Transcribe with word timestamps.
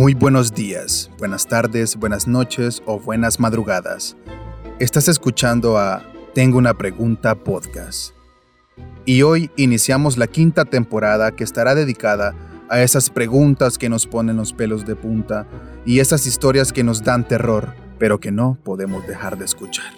Muy 0.00 0.14
buenos 0.14 0.54
días, 0.54 1.10
buenas 1.18 1.46
tardes, 1.46 1.94
buenas 1.94 2.26
noches 2.26 2.82
o 2.86 2.98
buenas 2.98 3.38
madrugadas. 3.38 4.16
Estás 4.78 5.08
escuchando 5.08 5.76
a 5.76 6.02
Tengo 6.32 6.56
una 6.56 6.72
pregunta 6.72 7.34
podcast. 7.34 8.14
Y 9.04 9.20
hoy 9.20 9.50
iniciamos 9.58 10.16
la 10.16 10.26
quinta 10.26 10.64
temporada 10.64 11.32
que 11.32 11.44
estará 11.44 11.74
dedicada 11.74 12.34
a 12.70 12.80
esas 12.80 13.10
preguntas 13.10 13.76
que 13.76 13.90
nos 13.90 14.06
ponen 14.06 14.38
los 14.38 14.54
pelos 14.54 14.86
de 14.86 14.96
punta 14.96 15.46
y 15.84 15.98
esas 16.00 16.26
historias 16.26 16.72
que 16.72 16.82
nos 16.82 17.04
dan 17.04 17.28
terror, 17.28 17.74
pero 17.98 18.20
que 18.20 18.32
no 18.32 18.56
podemos 18.64 19.06
dejar 19.06 19.36
de 19.36 19.44
escuchar. 19.44 19.92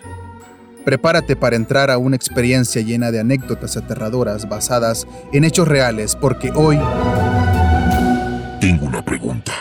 Prepárate 0.85 1.37
para 1.37 1.55
entrar 1.55 1.93
a 1.93 1.99
una 1.99 2.17
experiencia 2.17 2.83
llena 2.83 3.13
de 3.13 3.21
anécdotas 3.21 3.77
aterradoras 3.77 4.49
basadas 4.49 5.07
en 5.33 5.45
hechos 5.45 5.69
reales, 5.69 6.17
porque 6.17 6.51
hoy... 6.51 6.77
Tengo 8.61 8.87
una 8.87 9.05
pregunta. 9.05 9.53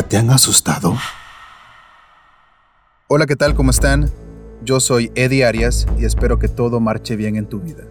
¿Ya 0.00 0.08
te 0.08 0.16
han 0.16 0.30
asustado? 0.30 0.96
Hola, 3.06 3.26
¿qué 3.26 3.36
tal? 3.36 3.54
¿Cómo 3.54 3.70
están? 3.70 4.10
Yo 4.64 4.80
soy 4.80 5.12
Eddie 5.14 5.44
Arias 5.44 5.86
y 5.98 6.06
espero 6.06 6.38
que 6.38 6.48
todo 6.48 6.80
marche 6.80 7.16
bien 7.16 7.36
en 7.36 7.44
tu 7.44 7.60
vida. 7.60 7.84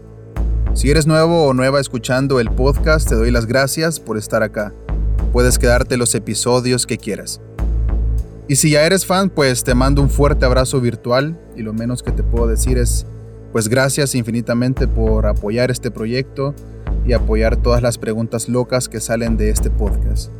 Si 0.73 0.89
eres 0.89 1.05
nuevo 1.05 1.45
o 1.45 1.53
nueva 1.53 1.79
escuchando 1.79 2.39
el 2.39 2.49
podcast, 2.49 3.07
te 3.07 3.13
doy 3.13 3.29
las 3.29 3.45
gracias 3.45 3.99
por 3.99 4.17
estar 4.17 4.41
acá. 4.41 4.73
Puedes 5.31 5.59
quedarte 5.59 5.97
los 5.97 6.15
episodios 6.15 6.87
que 6.87 6.97
quieras. 6.97 7.41
Y 8.47 8.55
si 8.55 8.71
ya 8.71 8.87
eres 8.87 9.05
fan, 9.05 9.29
pues 9.29 9.63
te 9.63 9.75
mando 9.75 10.01
un 10.01 10.09
fuerte 10.09 10.47
abrazo 10.47 10.81
virtual 10.81 11.39
y 11.55 11.61
lo 11.61 11.73
menos 11.73 12.01
que 12.01 12.11
te 12.11 12.23
puedo 12.23 12.47
decir 12.47 12.79
es, 12.79 13.05
pues 13.51 13.67
gracias 13.67 14.15
infinitamente 14.15 14.87
por 14.87 15.27
apoyar 15.27 15.69
este 15.69 15.91
proyecto 15.91 16.55
y 17.05 17.13
apoyar 17.13 17.57
todas 17.57 17.83
las 17.83 17.99
preguntas 17.99 18.49
locas 18.49 18.89
que 18.89 18.99
salen 18.99 19.37
de 19.37 19.51
este 19.51 19.69
podcast. 19.69 20.31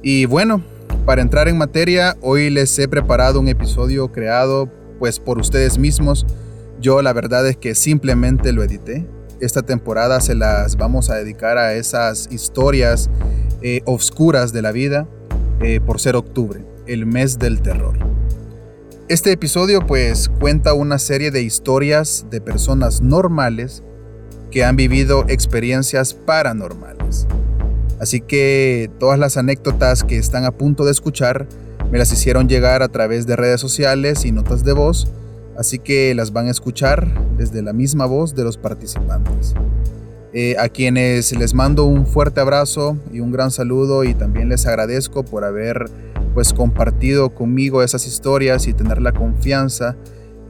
Y 0.00 0.26
bueno, 0.26 0.62
para 1.04 1.22
entrar 1.22 1.48
en 1.48 1.58
materia, 1.58 2.16
hoy 2.20 2.48
les 2.50 2.78
he 2.78 2.86
preparado 2.86 3.40
un 3.40 3.48
episodio 3.48 4.12
creado 4.12 4.68
pues 4.98 5.18
por 5.18 5.38
ustedes 5.38 5.78
mismos. 5.78 6.26
Yo 6.80 7.02
la 7.02 7.12
verdad 7.12 7.46
es 7.48 7.56
que 7.56 7.74
simplemente 7.74 8.52
lo 8.52 8.62
edité. 8.62 9.06
Esta 9.40 9.62
temporada 9.62 10.20
se 10.20 10.36
las 10.36 10.76
vamos 10.76 11.10
a 11.10 11.16
dedicar 11.16 11.58
a 11.58 11.74
esas 11.74 12.28
historias 12.30 13.10
eh, 13.62 13.80
oscuras 13.84 14.52
de 14.52 14.62
la 14.62 14.70
vida 14.70 15.08
eh, 15.60 15.80
por 15.80 16.00
ser 16.00 16.14
octubre, 16.14 16.64
el 16.86 17.06
mes 17.06 17.38
del 17.38 17.62
terror. 17.62 17.98
Este 19.08 19.32
episodio 19.32 19.84
pues 19.84 20.28
cuenta 20.28 20.72
una 20.74 20.98
serie 20.98 21.32
de 21.32 21.42
historias 21.42 22.26
de 22.30 22.40
personas 22.40 23.00
normales 23.02 23.82
que 24.52 24.64
han 24.64 24.76
vivido 24.76 25.24
experiencias 25.28 26.14
paranormales. 26.14 27.26
Así 28.02 28.20
que 28.20 28.90
todas 28.98 29.16
las 29.16 29.36
anécdotas 29.36 30.02
que 30.02 30.18
están 30.18 30.44
a 30.44 30.50
punto 30.50 30.84
de 30.84 30.90
escuchar 30.90 31.46
me 31.92 31.98
las 31.98 32.12
hicieron 32.12 32.48
llegar 32.48 32.82
a 32.82 32.88
través 32.88 33.28
de 33.28 33.36
redes 33.36 33.60
sociales 33.60 34.24
y 34.24 34.32
notas 34.32 34.64
de 34.64 34.72
voz, 34.72 35.06
así 35.56 35.78
que 35.78 36.12
las 36.16 36.32
van 36.32 36.48
a 36.48 36.50
escuchar 36.50 37.06
desde 37.36 37.62
la 37.62 37.72
misma 37.72 38.06
voz 38.06 38.34
de 38.34 38.42
los 38.42 38.58
participantes. 38.58 39.54
Eh, 40.32 40.56
a 40.58 40.68
quienes 40.68 41.30
les 41.38 41.54
mando 41.54 41.84
un 41.84 42.04
fuerte 42.04 42.40
abrazo 42.40 42.98
y 43.12 43.20
un 43.20 43.30
gran 43.30 43.52
saludo 43.52 44.02
y 44.02 44.14
también 44.14 44.48
les 44.48 44.66
agradezco 44.66 45.22
por 45.22 45.44
haber 45.44 45.84
pues 46.34 46.52
compartido 46.52 47.32
conmigo 47.32 47.84
esas 47.84 48.04
historias 48.08 48.66
y 48.66 48.72
tener 48.72 49.00
la 49.00 49.12
confianza 49.12 49.94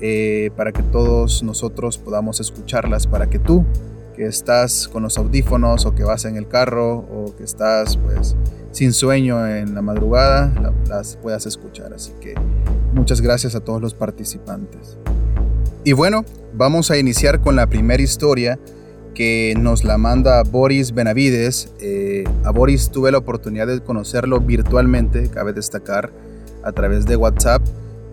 eh, 0.00 0.50
para 0.56 0.72
que 0.72 0.82
todos 0.82 1.42
nosotros 1.42 1.98
podamos 1.98 2.40
escucharlas, 2.40 3.06
para 3.06 3.28
que 3.28 3.38
tú 3.38 3.66
que 4.14 4.26
estás 4.26 4.88
con 4.88 5.02
los 5.02 5.18
audífonos 5.18 5.86
o 5.86 5.94
que 5.94 6.04
vas 6.04 6.24
en 6.24 6.36
el 6.36 6.48
carro 6.48 6.98
o 6.98 7.34
que 7.36 7.44
estás 7.44 7.96
pues 7.96 8.36
sin 8.70 8.92
sueño 8.92 9.46
en 9.46 9.74
la 9.74 9.82
madrugada, 9.82 10.74
las 10.88 11.16
puedas 11.16 11.46
escuchar. 11.46 11.92
Así 11.92 12.12
que 12.20 12.34
muchas 12.94 13.20
gracias 13.20 13.54
a 13.54 13.60
todos 13.60 13.80
los 13.80 13.94
participantes. 13.94 14.98
Y 15.84 15.92
bueno, 15.92 16.24
vamos 16.54 16.90
a 16.90 16.98
iniciar 16.98 17.40
con 17.40 17.56
la 17.56 17.66
primera 17.66 18.02
historia 18.02 18.58
que 19.14 19.54
nos 19.58 19.84
la 19.84 19.98
manda 19.98 20.42
Boris 20.42 20.92
Benavides. 20.92 21.72
Eh, 21.80 22.24
a 22.44 22.50
Boris 22.50 22.90
tuve 22.90 23.12
la 23.12 23.18
oportunidad 23.18 23.66
de 23.66 23.80
conocerlo 23.80 24.40
virtualmente, 24.40 25.28
cabe 25.28 25.52
destacar, 25.52 26.12
a 26.62 26.72
través 26.72 27.06
de 27.06 27.16
WhatsApp, 27.16 27.62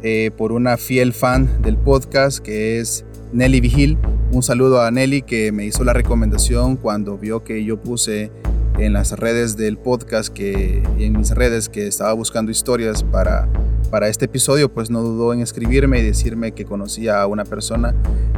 eh, 0.02 0.32
por 0.36 0.52
una 0.52 0.78
fiel 0.78 1.14
fan 1.14 1.62
del 1.62 1.78
podcast 1.78 2.40
que 2.40 2.80
es 2.80 3.06
Nelly 3.32 3.62
Vigil. 3.62 3.98
Un 4.32 4.44
saludo 4.44 4.82
a 4.82 4.92
Nelly 4.92 5.22
que 5.22 5.52
me 5.52 5.66
hizo 5.66 5.84
la 5.84 5.94
recomendación 5.94 6.76
cuando 6.76 7.18
vio 7.18 7.44
que 7.44 7.64
yo 7.64 7.80
puse 7.80 8.32
en 8.78 8.94
las 8.94 9.12
redes 9.12 9.58
del 9.58 9.78
podcast 9.78 10.30
que 10.30 10.82
en 10.98 11.18
mis 11.18 11.32
redes 11.32 11.70
que 11.70 11.88
estaba 11.88 12.14
buscando 12.14 12.52
historias 12.52 13.04
para, 13.04 13.48
para 13.92 14.08
este 14.08 14.26
episodio, 14.26 14.72
pues 14.74 14.90
no 14.90 15.02
dudó 15.02 15.34
en 15.34 15.42
escribirme 15.42 16.00
y 16.00 16.04
decirme 16.04 16.54
que 16.54 16.66
conocía 16.66 17.22
a 17.22 17.28
una 17.28 17.44
persona 17.44 17.94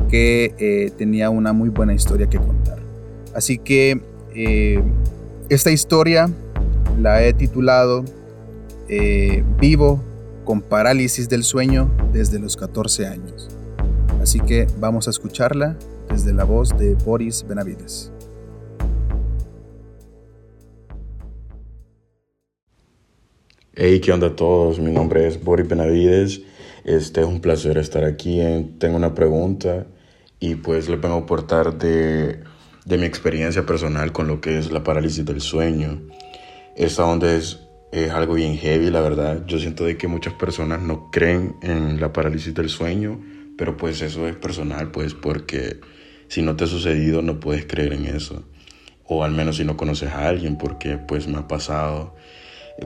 que 0.10 0.54
eh, 0.58 0.92
tenía 0.98 1.30
una 1.30 1.54
muy 1.54 1.70
buena 1.70 1.94
historia 1.94 2.28
que 2.28 2.38
contar. 2.38 2.80
Así 3.36 3.58
que 3.58 4.02
eh, 4.36 4.82
esta 5.50 5.72
historia 5.72 6.30
la 7.00 7.24
he 7.24 7.34
titulado 7.34 8.04
eh, 8.90 9.44
Vivo 9.60 10.02
con 10.44 10.62
parálisis 10.62 11.30
del 11.30 11.44
sueño 11.44 11.90
desde 12.12 12.40
los 12.40 12.58
14 12.58 13.08
años. 13.08 13.61
Así 14.22 14.40
que 14.40 14.68
vamos 14.78 15.08
a 15.08 15.10
escucharla 15.10 15.76
desde 16.08 16.32
la 16.32 16.44
voz 16.44 16.78
de 16.78 16.94
Boris 16.94 17.44
Benavides. 17.48 18.12
Hey, 23.74 24.00
¿qué 24.00 24.12
onda 24.12 24.28
a 24.28 24.36
todos? 24.36 24.80
Mi 24.80 24.92
nombre 24.92 25.26
es 25.26 25.44
Boris 25.44 25.68
Benavides. 25.68 26.42
Este 26.84 27.22
es 27.22 27.26
un 27.28 27.42
placer 27.42 27.80
estar 27.80 28.04
aquí. 28.04 28.40
Tengo 28.78 28.96
una 28.96 29.16
pregunta 29.16 29.88
y 30.40 30.54
pues 30.54 30.88
le 30.88 30.98
vengo 30.98 31.16
a 31.16 31.20
aportar 31.22 31.80
de, 31.80 32.44
de 32.86 32.98
mi 33.00 33.06
experiencia 33.06 33.66
personal 33.66 34.12
con 34.12 34.28
lo 34.28 34.40
que 34.40 34.60
es 34.60 34.72
la 34.72 34.84
parálisis 34.84 35.26
del 35.26 35.42
sueño. 35.42 36.00
Esta 36.76 37.06
onda 37.06 37.34
es, 37.34 37.62
es 37.92 38.12
algo 38.12 38.36
bien 38.36 38.56
heavy, 38.56 38.92
la 38.92 39.02
verdad. 39.02 39.44
Yo 39.48 39.58
siento 39.58 39.84
de 39.84 39.98
que 39.98 40.08
muchas 40.08 40.36
personas 40.36 40.80
no 40.80 41.10
creen 41.10 41.56
en 41.64 42.00
la 42.00 42.14
parálisis 42.14 42.54
del 42.54 42.70
sueño 42.70 43.20
pero 43.62 43.78
pues 43.78 44.02
eso 44.02 44.28
es 44.28 44.36
personal, 44.36 44.90
pues 44.90 45.14
porque 45.14 45.82
si 46.30 46.42
no 46.42 46.56
te 46.56 46.64
ha 46.64 46.68
sucedido 46.68 47.22
no 47.22 47.40
puedes 47.40 47.68
creer 47.68 47.94
en 47.94 48.08
eso. 48.08 48.44
O 49.06 49.24
al 49.24 49.34
menos 49.34 49.58
si 49.58 49.64
no 49.64 49.78
conoces 49.78 50.10
a 50.10 50.28
alguien, 50.28 50.58
porque 50.58 50.98
pues 50.98 51.28
me 51.28 51.38
ha 51.38 51.48
pasado. 51.48 52.16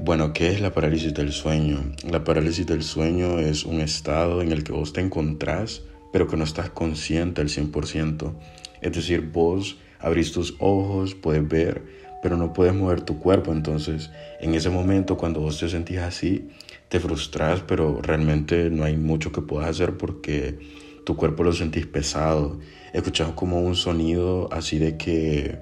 Bueno, 0.02 0.34
¿qué 0.34 0.50
es 0.50 0.60
la 0.60 0.74
parálisis 0.74 1.14
del 1.14 1.32
sueño? 1.32 1.94
La 2.12 2.26
parálisis 2.26 2.68
del 2.68 2.84
sueño 2.84 3.40
es 3.40 3.64
un 3.64 3.80
estado 3.80 4.42
en 4.42 4.52
el 4.52 4.66
que 4.66 4.74
vos 4.74 4.92
te 4.92 5.00
encontrás, 5.00 5.82
pero 6.12 6.28
que 6.28 6.36
no 6.36 6.44
estás 6.44 6.72
consciente 6.72 7.40
al 7.40 7.48
100%. 7.48 8.34
Es 8.82 8.92
decir, 8.92 9.22
vos 9.32 9.78
abrís 10.00 10.34
tus 10.34 10.58
ojos, 10.60 11.16
puedes 11.16 11.48
ver, 11.48 11.84
pero 12.22 12.36
no 12.36 12.52
puedes 12.52 12.74
mover 12.74 13.00
tu 13.00 13.18
cuerpo. 13.20 13.54
Entonces, 13.54 14.12
en 14.42 14.54
ese 14.56 14.70
momento, 14.70 15.16
cuando 15.16 15.40
vos 15.40 15.58
te 15.58 15.70
sentís 15.70 16.00
así, 16.00 16.50
te 16.90 17.00
frustras, 17.00 17.62
pero 17.62 18.02
realmente 18.02 18.70
no 18.70 18.84
hay 18.84 18.98
mucho 18.98 19.32
que 19.32 19.42
puedas 19.42 19.70
hacer 19.70 19.98
porque 19.98 20.60
tu 21.06 21.16
cuerpo 21.16 21.44
lo 21.44 21.54
sentís 21.54 21.86
pesado. 21.86 22.60
Escuchas 22.94 23.32
como 23.34 23.62
un 23.62 23.76
sonido 23.76 24.50
así 24.52 24.78
de 24.78 24.98
que, 24.98 25.60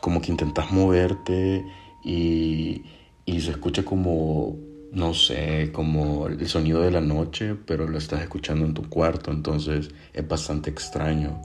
como 0.00 0.20
que 0.20 0.30
intentas 0.30 0.70
moverte 0.70 1.64
y, 2.04 2.82
y 3.24 3.40
se 3.40 3.52
escucha 3.52 3.84
como, 3.84 4.58
no 4.92 5.14
sé, 5.14 5.70
como 5.72 6.26
el 6.28 6.46
sonido 6.48 6.82
de 6.82 6.90
la 6.90 7.00
noche, 7.00 7.54
pero 7.66 7.88
lo 7.88 7.98
estás 7.98 8.22
escuchando 8.22 8.64
en 8.66 8.74
tu 8.74 8.88
cuarto, 8.88 9.30
entonces 9.30 9.90
es 10.12 10.28
bastante 10.28 10.70
extraño. 10.70 11.40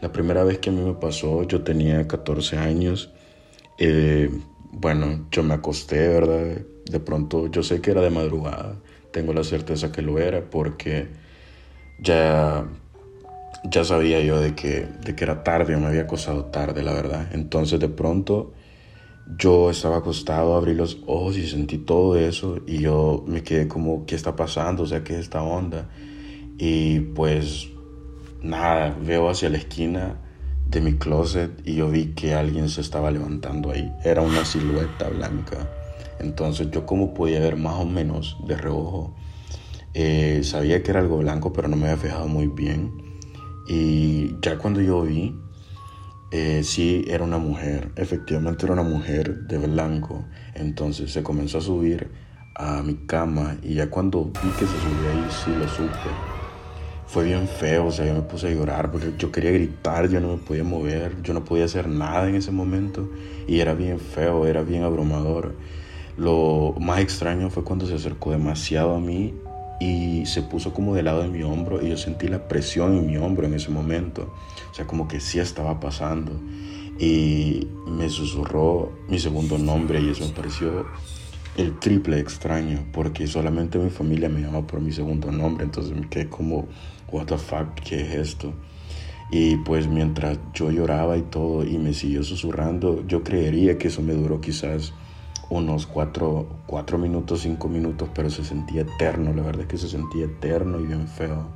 La 0.00 0.12
primera 0.12 0.44
vez 0.44 0.58
que 0.58 0.70
a 0.70 0.72
mí 0.72 0.82
me 0.82 0.94
pasó, 0.94 1.44
yo 1.44 1.62
tenía 1.62 2.06
14 2.06 2.58
años. 2.58 3.10
Eh, 3.78 4.30
bueno, 4.72 5.26
yo 5.30 5.42
me 5.42 5.54
acosté, 5.54 6.08
¿verdad? 6.08 6.58
De 6.90 7.00
pronto 7.00 7.48
yo 7.48 7.62
sé 7.62 7.80
que 7.80 7.90
era 7.90 8.00
de 8.00 8.10
madrugada, 8.10 8.76
tengo 9.10 9.32
la 9.32 9.44
certeza 9.44 9.92
que 9.92 10.02
lo 10.02 10.18
era 10.18 10.50
porque 10.50 11.08
ya, 11.98 12.66
ya 13.64 13.84
sabía 13.84 14.20
yo 14.20 14.40
de 14.40 14.54
que, 14.54 14.86
de 15.04 15.14
que 15.16 15.24
era 15.24 15.42
tarde, 15.42 15.76
me 15.76 15.86
había 15.86 16.02
acostado 16.02 16.44
tarde, 16.46 16.82
la 16.82 16.92
verdad. 16.92 17.28
Entonces 17.32 17.80
de 17.80 17.88
pronto 17.88 18.52
yo 19.38 19.70
estaba 19.70 19.96
acostado, 19.98 20.54
abrí 20.54 20.74
los 20.74 20.98
ojos 21.06 21.36
y 21.36 21.46
sentí 21.48 21.78
todo 21.78 22.16
eso 22.16 22.60
y 22.66 22.78
yo 22.78 23.24
me 23.26 23.42
quedé 23.42 23.66
como, 23.66 24.06
¿qué 24.06 24.14
está 24.14 24.36
pasando? 24.36 24.84
O 24.84 24.86
sea, 24.86 25.02
¿qué 25.02 25.14
es 25.14 25.20
esta 25.20 25.42
onda? 25.42 25.88
Y 26.58 27.00
pues 27.00 27.68
nada, 28.42 28.96
veo 29.00 29.28
hacia 29.28 29.50
la 29.50 29.58
esquina 29.58 30.16
de 30.68 30.80
mi 30.80 30.94
closet 30.94 31.50
y 31.64 31.74
yo 31.76 31.90
vi 31.90 32.14
que 32.14 32.34
alguien 32.34 32.68
se 32.68 32.80
estaba 32.80 33.10
levantando 33.10 33.70
ahí. 33.70 33.92
Era 34.04 34.22
una 34.22 34.44
silueta 34.44 35.08
blanca. 35.08 35.68
Entonces 36.20 36.70
yo 36.70 36.86
como 36.86 37.14
podía 37.14 37.40
ver 37.40 37.56
más 37.56 37.74
o 37.74 37.84
menos 37.84 38.36
de 38.46 38.56
reojo. 38.56 39.14
Eh, 39.94 40.42
sabía 40.44 40.82
que 40.82 40.90
era 40.90 41.00
algo 41.00 41.18
blanco, 41.18 41.52
pero 41.52 41.68
no 41.68 41.76
me 41.76 41.88
había 41.88 41.96
fijado 42.02 42.28
muy 42.28 42.46
bien. 42.46 42.92
Y 43.68 44.38
ya 44.40 44.58
cuando 44.58 44.80
yo 44.80 45.02
vi, 45.02 45.34
eh, 46.30 46.62
sí 46.62 47.04
era 47.08 47.24
una 47.24 47.38
mujer. 47.38 47.92
Efectivamente 47.96 48.66
era 48.66 48.74
una 48.74 48.82
mujer 48.82 49.46
de 49.46 49.58
blanco. 49.58 50.24
Entonces 50.54 51.12
se 51.12 51.22
comenzó 51.22 51.58
a 51.58 51.62
subir 51.62 52.10
a 52.54 52.82
mi 52.82 52.94
cama 53.06 53.56
y 53.62 53.74
ya 53.74 53.90
cuando 53.90 54.24
vi 54.24 54.50
que 54.58 54.66
se 54.66 54.78
subía 54.80 55.10
ahí, 55.10 55.26
sí 55.30 55.50
lo 55.58 55.68
supe 55.68 56.36
fue 57.06 57.24
bien 57.24 57.46
feo, 57.46 57.86
o 57.86 57.92
sea, 57.92 58.04
yo 58.04 58.14
me 58.14 58.22
puse 58.22 58.48
a 58.48 58.50
llorar 58.50 58.90
porque 58.90 59.12
yo 59.16 59.30
quería 59.30 59.52
gritar, 59.52 60.08
yo 60.08 60.20
no 60.20 60.36
me 60.36 60.38
podía 60.38 60.64
mover, 60.64 61.22
yo 61.22 61.32
no 61.34 61.44
podía 61.44 61.64
hacer 61.64 61.88
nada 61.88 62.28
en 62.28 62.34
ese 62.34 62.50
momento 62.50 63.08
y 63.46 63.60
era 63.60 63.74
bien 63.74 64.00
feo, 64.00 64.46
era 64.46 64.62
bien 64.62 64.82
abrumador. 64.82 65.54
Lo 66.16 66.74
más 66.80 67.00
extraño 67.00 67.50
fue 67.50 67.62
cuando 67.62 67.86
se 67.86 67.94
acercó 67.94 68.30
demasiado 68.30 68.94
a 68.94 69.00
mí 69.00 69.34
y 69.80 70.24
se 70.24 70.42
puso 70.42 70.72
como 70.72 70.94
de 70.94 71.02
lado 71.02 71.22
de 71.22 71.28
mi 71.28 71.42
hombro 71.42 71.84
y 71.84 71.90
yo 71.90 71.96
sentí 71.98 72.28
la 72.28 72.48
presión 72.48 72.96
en 72.96 73.06
mi 73.06 73.18
hombro 73.18 73.46
en 73.46 73.54
ese 73.54 73.70
momento, 73.70 74.32
o 74.70 74.74
sea, 74.74 74.86
como 74.86 75.06
que 75.08 75.20
sí 75.20 75.38
estaba 75.38 75.78
pasando. 75.78 76.32
Y 76.98 77.68
me 77.86 78.08
susurró 78.08 78.92
mi 79.08 79.18
segundo 79.18 79.58
nombre 79.58 80.00
y 80.00 80.08
eso 80.08 80.24
me 80.24 80.32
pareció 80.32 80.86
el 81.58 81.78
triple 81.78 82.18
extraño 82.18 82.86
porque 82.92 83.26
solamente 83.26 83.78
mi 83.78 83.90
familia 83.90 84.30
me 84.30 84.40
llama 84.40 84.66
por 84.66 84.80
mi 84.80 84.92
segundo 84.92 85.30
nombre, 85.30 85.64
entonces 85.64 85.94
me 85.94 86.08
quedé 86.08 86.28
como 86.28 86.66
what 87.12 87.26
the 87.26 87.36
fuck, 87.36 87.74
¿qué 87.84 88.00
es 88.00 88.14
esto? 88.14 88.54
Y 89.30 89.56
pues 89.58 89.86
mientras 89.88 90.38
yo 90.54 90.70
lloraba 90.70 91.18
y 91.18 91.22
todo 91.22 91.64
y 91.64 91.76
me 91.76 91.92
siguió 91.92 92.22
susurrando, 92.22 93.06
yo 93.06 93.22
creería 93.22 93.76
que 93.76 93.88
eso 93.88 94.00
me 94.00 94.14
duró 94.14 94.40
quizás 94.40 94.94
unos 95.50 95.86
cuatro, 95.86 96.46
minutos, 96.98 97.42
cinco 97.42 97.68
minutos, 97.68 98.08
pero 98.14 98.30
se 98.30 98.44
sentía 98.44 98.82
eterno, 98.82 99.32
la 99.32 99.42
verdad 99.42 99.62
es 99.62 99.68
que 99.68 99.78
se 99.78 99.88
sentía 99.88 100.24
eterno 100.24 100.80
y 100.80 100.86
bien 100.86 101.06
feo. 101.06 101.48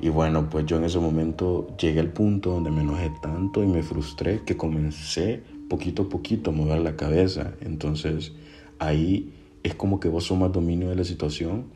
Y 0.00 0.08
bueno, 0.10 0.48
pues 0.48 0.64
yo 0.66 0.76
en 0.76 0.84
ese 0.84 0.98
momento 0.98 1.76
llegué 1.76 2.00
al 2.00 2.12
punto 2.12 2.50
donde 2.50 2.70
me 2.70 2.82
enojé 2.82 3.10
tanto 3.20 3.64
y 3.64 3.66
me 3.66 3.82
frustré 3.82 4.42
que 4.44 4.56
comencé 4.56 5.42
poquito 5.68 6.04
a 6.04 6.08
poquito 6.08 6.50
a 6.50 6.52
mover 6.52 6.80
la 6.80 6.96
cabeza. 6.96 7.52
Entonces 7.60 8.32
ahí 8.78 9.32
es 9.62 9.74
como 9.74 9.98
que 10.00 10.08
vos 10.08 10.28
tomas 10.28 10.52
dominio 10.52 10.88
de 10.88 10.96
la 10.96 11.04
situación 11.04 11.66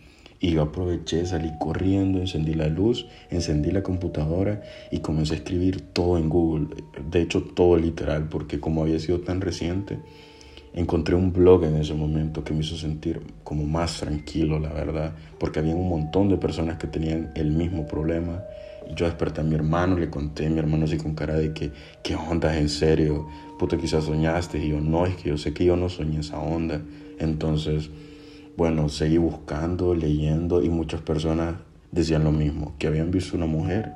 y 0.40 0.52
yo 0.52 0.62
aproveché, 0.62 1.24
salí 1.26 1.50
corriendo, 1.60 2.18
encendí 2.18 2.54
la 2.54 2.68
luz, 2.68 3.06
encendí 3.30 3.70
la 3.70 3.82
computadora 3.82 4.62
y 4.90 4.98
comencé 4.98 5.34
a 5.34 5.36
escribir 5.36 5.80
todo 5.80 6.18
en 6.18 6.28
Google. 6.28 6.66
De 7.10 7.22
hecho, 7.22 7.42
todo 7.42 7.76
literal, 7.76 8.28
porque 8.28 8.58
como 8.58 8.82
había 8.82 8.98
sido 8.98 9.20
tan 9.20 9.40
reciente, 9.40 10.00
encontré 10.74 11.14
un 11.14 11.32
blog 11.32 11.64
en 11.64 11.76
ese 11.76 11.94
momento 11.94 12.44
que 12.44 12.52
me 12.52 12.60
hizo 12.60 12.76
sentir 12.76 13.20
como 13.44 13.64
más 13.64 14.00
tranquilo, 14.00 14.58
la 14.58 14.72
verdad, 14.72 15.14
porque 15.38 15.60
había 15.60 15.74
un 15.74 15.88
montón 15.88 16.28
de 16.28 16.36
personas 16.36 16.78
que 16.78 16.86
tenían 16.86 17.30
el 17.34 17.50
mismo 17.50 17.86
problema. 17.86 18.42
Yo 18.96 19.06
desperté 19.06 19.40
a 19.40 19.44
mi 19.44 19.54
hermano, 19.54 19.96
le 19.96 20.10
conté, 20.10 20.48
mi 20.50 20.58
hermano 20.58 20.84
así 20.84 20.96
con 20.96 21.14
cara 21.14 21.34
de 21.34 21.52
que, 21.52 21.70
¿qué 22.02 22.16
onda? 22.16 22.56
¿En 22.58 22.68
serio? 22.68 23.28
Puta, 23.58 23.76
quizás 23.76 24.04
soñaste. 24.04 24.58
Y 24.58 24.70
yo, 24.70 24.80
no, 24.80 25.06
es 25.06 25.16
que 25.16 25.28
yo 25.28 25.38
sé 25.38 25.54
que 25.54 25.64
yo 25.64 25.76
no 25.76 25.88
soñé 25.88 26.20
esa 26.20 26.38
onda. 26.38 26.82
Entonces 27.18 27.90
bueno, 28.56 28.88
seguí 28.88 29.16
buscando, 29.16 29.94
leyendo 29.94 30.62
y 30.62 30.68
muchas 30.68 31.00
personas 31.00 31.54
decían 31.90 32.24
lo 32.24 32.32
mismo, 32.32 32.74
que 32.78 32.86
habían 32.86 33.10
visto 33.10 33.36
una 33.36 33.46
mujer 33.46 33.92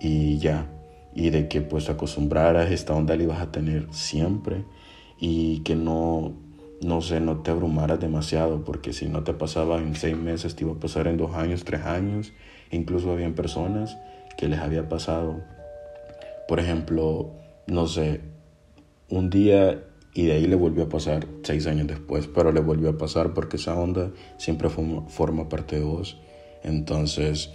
y 0.00 0.38
ya, 0.38 0.66
y 1.14 1.30
de 1.30 1.48
que 1.48 1.60
pues 1.60 1.90
acostumbraras 1.90 2.70
esta 2.70 2.94
onda 2.94 3.14
la 3.16 3.24
ibas 3.24 3.40
a 3.40 3.52
tener 3.52 3.86
siempre 3.90 4.64
y 5.20 5.60
que 5.60 5.76
no, 5.76 6.32
no 6.80 7.02
sé, 7.02 7.20
no 7.20 7.38
te 7.38 7.50
abrumaras 7.50 8.00
demasiado, 8.00 8.64
porque 8.64 8.92
si 8.92 9.06
no 9.06 9.22
te 9.22 9.34
pasaba 9.34 9.78
en 9.78 9.94
seis 9.94 10.16
meses, 10.16 10.56
te 10.56 10.64
iba 10.64 10.72
a 10.72 10.80
pasar 10.80 11.06
en 11.06 11.16
dos 11.16 11.34
años, 11.34 11.64
tres 11.64 11.82
años, 11.82 12.32
incluso 12.70 13.12
habían 13.12 13.34
personas 13.34 13.96
que 14.36 14.48
les 14.48 14.60
había 14.60 14.88
pasado, 14.88 15.42
por 16.48 16.58
ejemplo, 16.58 17.30
no 17.66 17.86
sé, 17.86 18.22
un 19.10 19.28
día 19.28 19.84
y 20.14 20.26
de 20.26 20.32
ahí 20.32 20.46
le 20.46 20.56
volvió 20.56 20.84
a 20.84 20.88
pasar 20.88 21.26
seis 21.42 21.66
años 21.66 21.86
después, 21.86 22.26
pero 22.26 22.52
le 22.52 22.60
volvió 22.60 22.90
a 22.90 22.98
pasar 22.98 23.32
porque 23.34 23.56
esa 23.56 23.78
onda 23.78 24.10
siempre 24.38 24.68
forma, 24.68 25.48
parte 25.48 25.76
de 25.78 25.84
vos. 25.84 26.18
Entonces, 26.64 27.50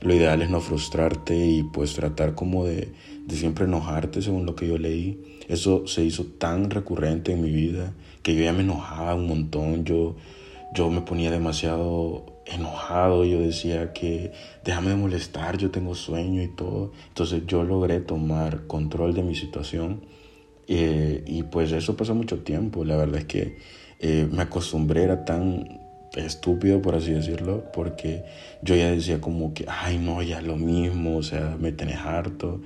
lo 0.00 0.14
ideal 0.14 0.40
es 0.42 0.50
no 0.50 0.60
frustrarte 0.60 1.36
y 1.36 1.62
pues 1.64 1.94
tratar 1.94 2.34
como 2.34 2.64
de, 2.64 2.92
de, 3.28 3.36
siempre 3.36 3.66
enojarte 3.66 4.22
según 4.22 4.46
lo 4.46 4.54
que 4.54 4.66
yo 4.66 4.78
leí. 4.78 5.38
Eso 5.48 5.86
se 5.86 6.04
hizo 6.04 6.24
tan 6.24 6.70
recurrente 6.70 7.32
en 7.32 7.42
mi 7.42 7.50
vida 7.50 7.92
que 8.22 8.34
yo 8.34 8.42
ya 8.42 8.52
me 8.52 8.62
enojaba 8.62 9.14
un 9.14 9.26
montón, 9.26 9.84
yo, 9.84 10.16
yo 10.74 10.90
me 10.90 11.00
ponía 11.00 11.30
demasiado 11.30 12.42
enojado, 12.46 13.24
yo 13.24 13.40
decía 13.40 13.92
que 13.92 14.32
déjame 14.64 14.90
de 14.90 14.96
molestar, 14.96 15.58
yo 15.58 15.70
tengo 15.70 15.94
sueño 15.94 16.42
y 16.42 16.48
todo. 16.48 16.92
Entonces 17.08 17.42
yo 17.46 17.64
logré 17.64 18.00
tomar 18.00 18.66
control 18.66 19.14
de 19.14 19.22
mi 19.22 19.34
situación 19.34 20.02
eh, 20.66 21.22
y 21.26 21.42
pues 21.44 21.72
eso 21.72 21.96
pasó 21.96 22.14
mucho 22.14 22.40
tiempo. 22.40 22.84
La 22.84 22.96
verdad 22.96 23.16
es 23.16 23.24
que 23.24 23.56
eh, 24.00 24.28
me 24.30 24.42
acostumbré, 24.42 25.02
era 25.04 25.24
tan 25.24 25.80
estúpido, 26.16 26.80
por 26.80 26.94
así 26.94 27.12
decirlo, 27.12 27.64
porque 27.72 28.24
yo 28.62 28.74
ya 28.76 28.90
decía 28.90 29.20
como 29.20 29.54
que, 29.54 29.64
ay, 29.68 29.98
no, 29.98 30.22
ya 30.22 30.40
lo 30.40 30.56
mismo, 30.56 31.16
o 31.16 31.22
sea, 31.22 31.56
me 31.60 31.72
tenés 31.72 31.98
harto. 31.98 32.60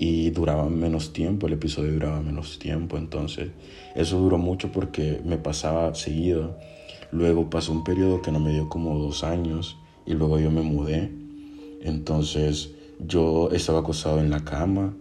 Y 0.00 0.30
duraba 0.30 0.68
menos 0.68 1.12
tiempo, 1.12 1.48
el 1.48 1.54
episodio 1.54 1.92
duraba 1.92 2.22
menos 2.22 2.60
tiempo. 2.60 2.96
Entonces, 2.96 3.50
eso 3.96 4.18
duró 4.18 4.38
mucho 4.38 4.70
porque 4.70 5.20
me 5.24 5.38
pasaba 5.38 5.92
seguido. 5.96 6.56
Luego 7.10 7.50
pasó 7.50 7.72
un 7.72 7.82
periodo 7.82 8.22
que 8.22 8.30
no 8.30 8.38
me 8.38 8.52
dio 8.52 8.68
como 8.68 8.96
dos 8.98 9.24
años 9.24 9.76
y 10.06 10.14
luego 10.14 10.38
yo 10.38 10.52
me 10.52 10.62
mudé. 10.62 11.10
Entonces, 11.82 12.70
yo 13.00 13.50
estaba 13.50 13.80
acostado 13.80 14.20
en 14.20 14.30
la 14.30 14.44
cama 14.44 14.94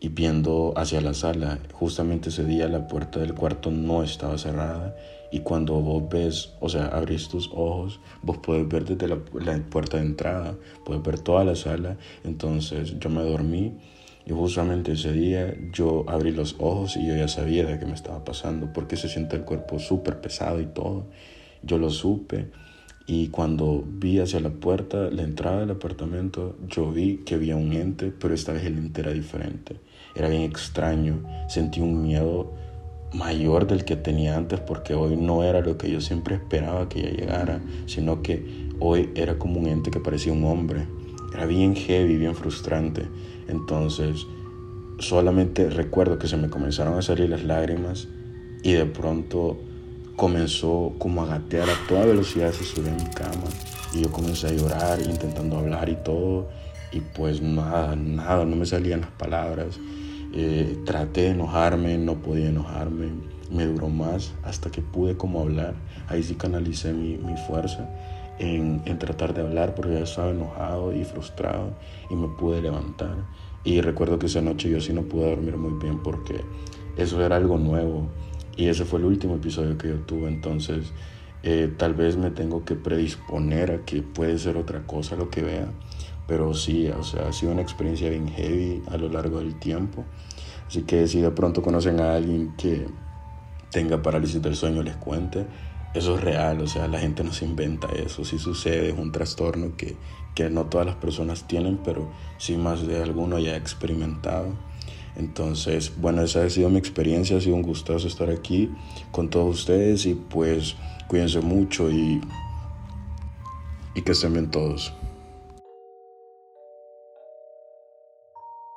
y 0.00 0.08
viendo 0.08 0.72
hacia 0.76 1.00
la 1.00 1.12
sala. 1.12 1.58
Justamente 1.72 2.30
ese 2.30 2.44
día 2.44 2.68
la 2.68 2.88
puerta 2.88 3.20
del 3.20 3.34
cuarto 3.34 3.70
no 3.70 4.02
estaba 4.02 4.38
cerrada 4.38 4.96
y 5.32 5.40
cuando 5.40 5.80
vos 5.80 6.08
ves, 6.08 6.52
o 6.60 6.68
sea, 6.68 6.86
abrís 6.86 7.28
tus 7.28 7.50
ojos, 7.52 7.98
vos 8.22 8.38
puedes 8.38 8.68
ver 8.68 8.84
desde 8.84 9.08
la, 9.08 9.16
puerta 9.68 9.96
de 9.96 10.04
entrada, 10.04 10.54
puedes 10.84 11.02
ver 11.02 11.18
toda 11.18 11.42
la 11.44 11.56
sala. 11.56 11.96
Entonces 12.22 12.98
yo 13.00 13.10
me 13.10 13.22
dormí 13.22 13.78
y 14.26 14.32
justamente 14.32 14.92
ese 14.92 15.12
día 15.12 15.54
yo 15.72 16.04
abrí 16.08 16.32
los 16.32 16.56
ojos 16.58 16.96
y 16.96 17.06
yo 17.06 17.14
ya 17.16 17.28
sabía 17.28 17.66
de 17.66 17.78
qué 17.78 17.86
me 17.86 17.94
estaba 17.94 18.24
pasando 18.24 18.72
porque 18.72 18.96
se 18.96 19.08
siente 19.08 19.36
el 19.36 19.42
cuerpo 19.42 19.78
súper 19.78 20.20
pesado 20.20 20.60
y 20.60 20.66
todo. 20.66 21.06
Yo 21.62 21.78
lo 21.78 21.90
supe 21.90 22.50
y 23.06 23.28
cuando 23.28 23.84
vi 23.86 24.18
hacia 24.18 24.40
la 24.40 24.50
puerta, 24.50 25.10
la 25.10 25.22
entrada 25.22 25.60
del 25.60 25.70
apartamento, 25.70 26.56
yo 26.68 26.90
vi 26.90 27.18
que 27.18 27.34
había 27.34 27.56
un 27.56 27.72
ente, 27.72 28.12
pero 28.18 28.34
esta 28.34 28.52
vez 28.52 28.64
el 28.64 28.78
ente 28.78 29.02
era 29.02 29.12
diferente 29.12 29.76
era 30.14 30.28
bien 30.28 30.42
extraño, 30.42 31.22
sentí 31.48 31.80
un 31.80 32.02
miedo 32.02 32.52
mayor 33.12 33.66
del 33.66 33.84
que 33.84 33.96
tenía 33.96 34.36
antes 34.36 34.60
porque 34.60 34.94
hoy 34.94 35.16
no 35.16 35.44
era 35.44 35.60
lo 35.60 35.76
que 35.76 35.90
yo 35.90 36.00
siempre 36.00 36.36
esperaba 36.36 36.88
que 36.88 37.02
ya 37.02 37.10
llegara, 37.10 37.60
sino 37.86 38.22
que 38.22 38.68
hoy 38.80 39.10
era 39.14 39.38
como 39.38 39.60
un 39.60 39.66
ente 39.66 39.90
que 39.90 40.00
parecía 40.00 40.32
un 40.32 40.44
hombre. 40.44 40.86
Era 41.32 41.46
bien 41.46 41.74
heavy, 41.74 42.16
bien 42.16 42.34
frustrante. 42.34 43.06
Entonces, 43.48 44.26
solamente 44.98 45.70
recuerdo 45.70 46.18
que 46.18 46.28
se 46.28 46.36
me 46.36 46.50
comenzaron 46.50 46.98
a 46.98 47.02
salir 47.02 47.30
las 47.30 47.44
lágrimas 47.44 48.08
y 48.62 48.72
de 48.72 48.86
pronto 48.86 49.58
comenzó 50.16 50.94
como 50.98 51.22
a 51.22 51.26
gatear 51.26 51.68
a 51.68 51.88
toda 51.88 52.06
velocidad, 52.06 52.52
se 52.52 52.64
subió 52.64 52.92
a 52.92 52.94
mi 52.94 53.10
cama 53.10 53.48
y 53.92 54.02
yo 54.02 54.12
comencé 54.12 54.48
a 54.48 54.52
llorar 54.52 55.00
intentando 55.00 55.58
hablar 55.58 55.88
y 55.88 55.96
todo 55.96 56.48
y 56.92 57.00
pues 57.00 57.42
nada, 57.42 57.96
nada, 57.96 58.44
no 58.44 58.56
me 58.56 58.66
salían 58.66 59.00
las 59.00 59.10
palabras 59.10 59.78
eh, 60.36 60.76
traté 60.84 61.22
de 61.22 61.28
enojarme, 61.28 61.96
no 61.96 62.16
podía 62.16 62.48
enojarme, 62.48 63.12
me 63.52 63.66
duró 63.66 63.88
más 63.88 64.34
hasta 64.42 64.68
que 64.68 64.82
pude 64.82 65.16
como 65.16 65.40
hablar. 65.40 65.74
Ahí 66.08 66.24
sí 66.24 66.34
canalicé 66.34 66.92
mi, 66.92 67.16
mi 67.16 67.36
fuerza 67.46 67.88
en, 68.38 68.82
en, 68.84 68.98
tratar 68.98 69.34
de 69.34 69.42
hablar 69.42 69.74
porque 69.74 69.94
ya 69.94 70.00
estaba 70.00 70.30
enojado 70.30 70.92
y 70.92 71.04
frustrado 71.04 71.72
y 72.10 72.14
me 72.14 72.28
pude 72.28 72.60
levantar. 72.60 73.16
Y 73.64 73.80
recuerdo 73.80 74.18
que 74.18 74.26
esa 74.26 74.40
noche 74.40 74.70
yo 74.70 74.80
sí 74.80 74.92
no 74.92 75.02
pude 75.02 75.30
dormir 75.30 75.56
muy 75.56 75.80
bien 75.80 76.02
porque 76.02 76.40
eso 76.96 77.24
era 77.24 77.36
algo 77.36 77.58
nuevo 77.58 78.08
y 78.56 78.68
ese 78.68 78.84
fue 78.84 78.98
el 78.98 79.06
último 79.06 79.36
episodio 79.36 79.78
que 79.78 79.88
yo 79.88 79.96
tuve. 80.00 80.28
Entonces 80.28 80.92
eh, 81.42 81.72
tal 81.76 81.94
vez 81.94 82.16
me 82.16 82.30
tengo 82.30 82.64
que 82.64 82.74
predisponer 82.74 83.70
a 83.70 83.84
que 83.84 84.02
puede 84.02 84.38
ser 84.38 84.56
otra 84.56 84.86
cosa 84.86 85.16
lo 85.16 85.30
que 85.30 85.42
vea 85.42 85.68
pero 86.26 86.54
sí, 86.54 86.88
o 86.88 87.02
sea, 87.02 87.28
ha 87.28 87.32
sido 87.32 87.52
una 87.52 87.62
experiencia 87.62 88.08
bien 88.08 88.28
heavy 88.28 88.82
a 88.90 88.96
lo 88.96 89.08
largo 89.08 89.38
del 89.38 89.58
tiempo. 89.58 90.04
Así 90.66 90.82
que 90.82 91.06
si 91.06 91.20
de 91.20 91.30
pronto 91.30 91.62
conocen 91.62 92.00
a 92.00 92.14
alguien 92.14 92.54
que 92.56 92.86
tenga 93.70 94.00
parálisis 94.02 94.40
del 94.40 94.56
sueño, 94.56 94.82
les 94.82 94.96
cuente. 94.96 95.46
Eso 95.94 96.16
es 96.16 96.24
real, 96.24 96.60
o 96.60 96.66
sea, 96.66 96.88
la 96.88 96.98
gente 96.98 97.22
no 97.22 97.32
se 97.32 97.44
inventa 97.44 97.86
eso. 97.88 98.24
Sí 98.24 98.38
sucede, 98.38 98.90
es 98.90 98.98
un 98.98 99.12
trastorno 99.12 99.76
que, 99.76 99.96
que 100.34 100.50
no 100.50 100.66
todas 100.66 100.86
las 100.86 100.96
personas 100.96 101.46
tienen, 101.46 101.78
pero 101.84 102.10
sí 102.36 102.56
más 102.56 102.84
de 102.84 103.00
alguno 103.00 103.38
ya 103.38 103.52
ha 103.52 103.56
experimentado. 103.56 104.48
Entonces, 105.16 105.92
bueno, 105.96 106.22
esa 106.22 106.44
ha 106.44 106.50
sido 106.50 106.68
mi 106.68 106.78
experiencia, 106.78 107.36
ha 107.36 107.40
sido 107.40 107.54
un 107.54 107.62
gustazo 107.62 108.08
estar 108.08 108.28
aquí 108.28 108.70
con 109.12 109.30
todos 109.30 109.60
ustedes 109.60 110.06
y 110.06 110.14
pues 110.14 110.74
cuídense 111.06 111.40
mucho 111.40 111.88
y, 111.88 112.20
y 113.94 114.02
que 114.02 114.12
estén 114.12 114.32
bien 114.32 114.50
todos. 114.50 114.92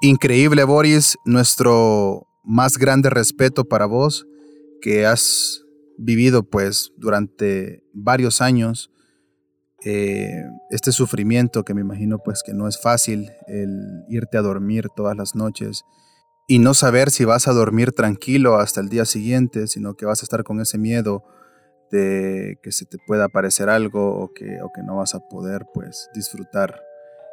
Increíble, 0.01 0.63
Boris, 0.63 1.17
nuestro 1.25 2.27
más 2.43 2.77
grande 2.77 3.09
respeto 3.09 3.65
para 3.65 3.88
vos, 3.88 4.27
que 4.79 5.07
has 5.07 5.63
vivido 5.98 6.44
pues 6.44 6.92
durante 6.98 7.84
varios 7.94 8.42
años 8.42 8.92
eh, 9.86 10.44
este 10.70 10.92
sufrimiento 10.92 11.63
que 11.63 11.74
me 11.74 11.82
imagino 11.82 12.20
pues 12.20 12.44
que 12.44 12.54
no 12.54 12.68
es 12.68 12.80
fácil 12.80 13.32
el 13.48 14.04
irte 14.10 14.38
a 14.38 14.42
dormir 14.42 14.88
todas 14.96 15.16
las 15.16 15.36
noches 15.36 15.84
y 16.48 16.60
no 16.60 16.74
saber 16.74 17.12
si 17.12 17.25
vas 17.25 17.48
a 17.48 17.54
dormir 17.54 17.92
tranquilo 17.92 18.56
hasta 18.56 18.80
el 18.80 18.89
día 18.89 19.06
siguiente, 19.06 19.68
sino 19.68 19.96
que 19.96 20.06
vas 20.06 20.22
a 20.22 20.25
estar 20.25 20.44
con 20.44 20.62
ese 20.62 20.77
miedo 20.77 21.24
de 21.92 22.58
que 22.63 22.72
se 22.72 22.86
te 22.86 22.98
pueda 23.06 23.25
aparecer 23.25 23.70
algo 23.70 24.18
o 24.18 24.34
que, 24.34 24.62
o 24.62 24.72
que 24.74 24.82
no 24.82 24.98
vas 24.98 25.13
a 25.13 25.20
poder 25.20 25.66
pues 25.74 26.10
disfrutar 26.13 26.82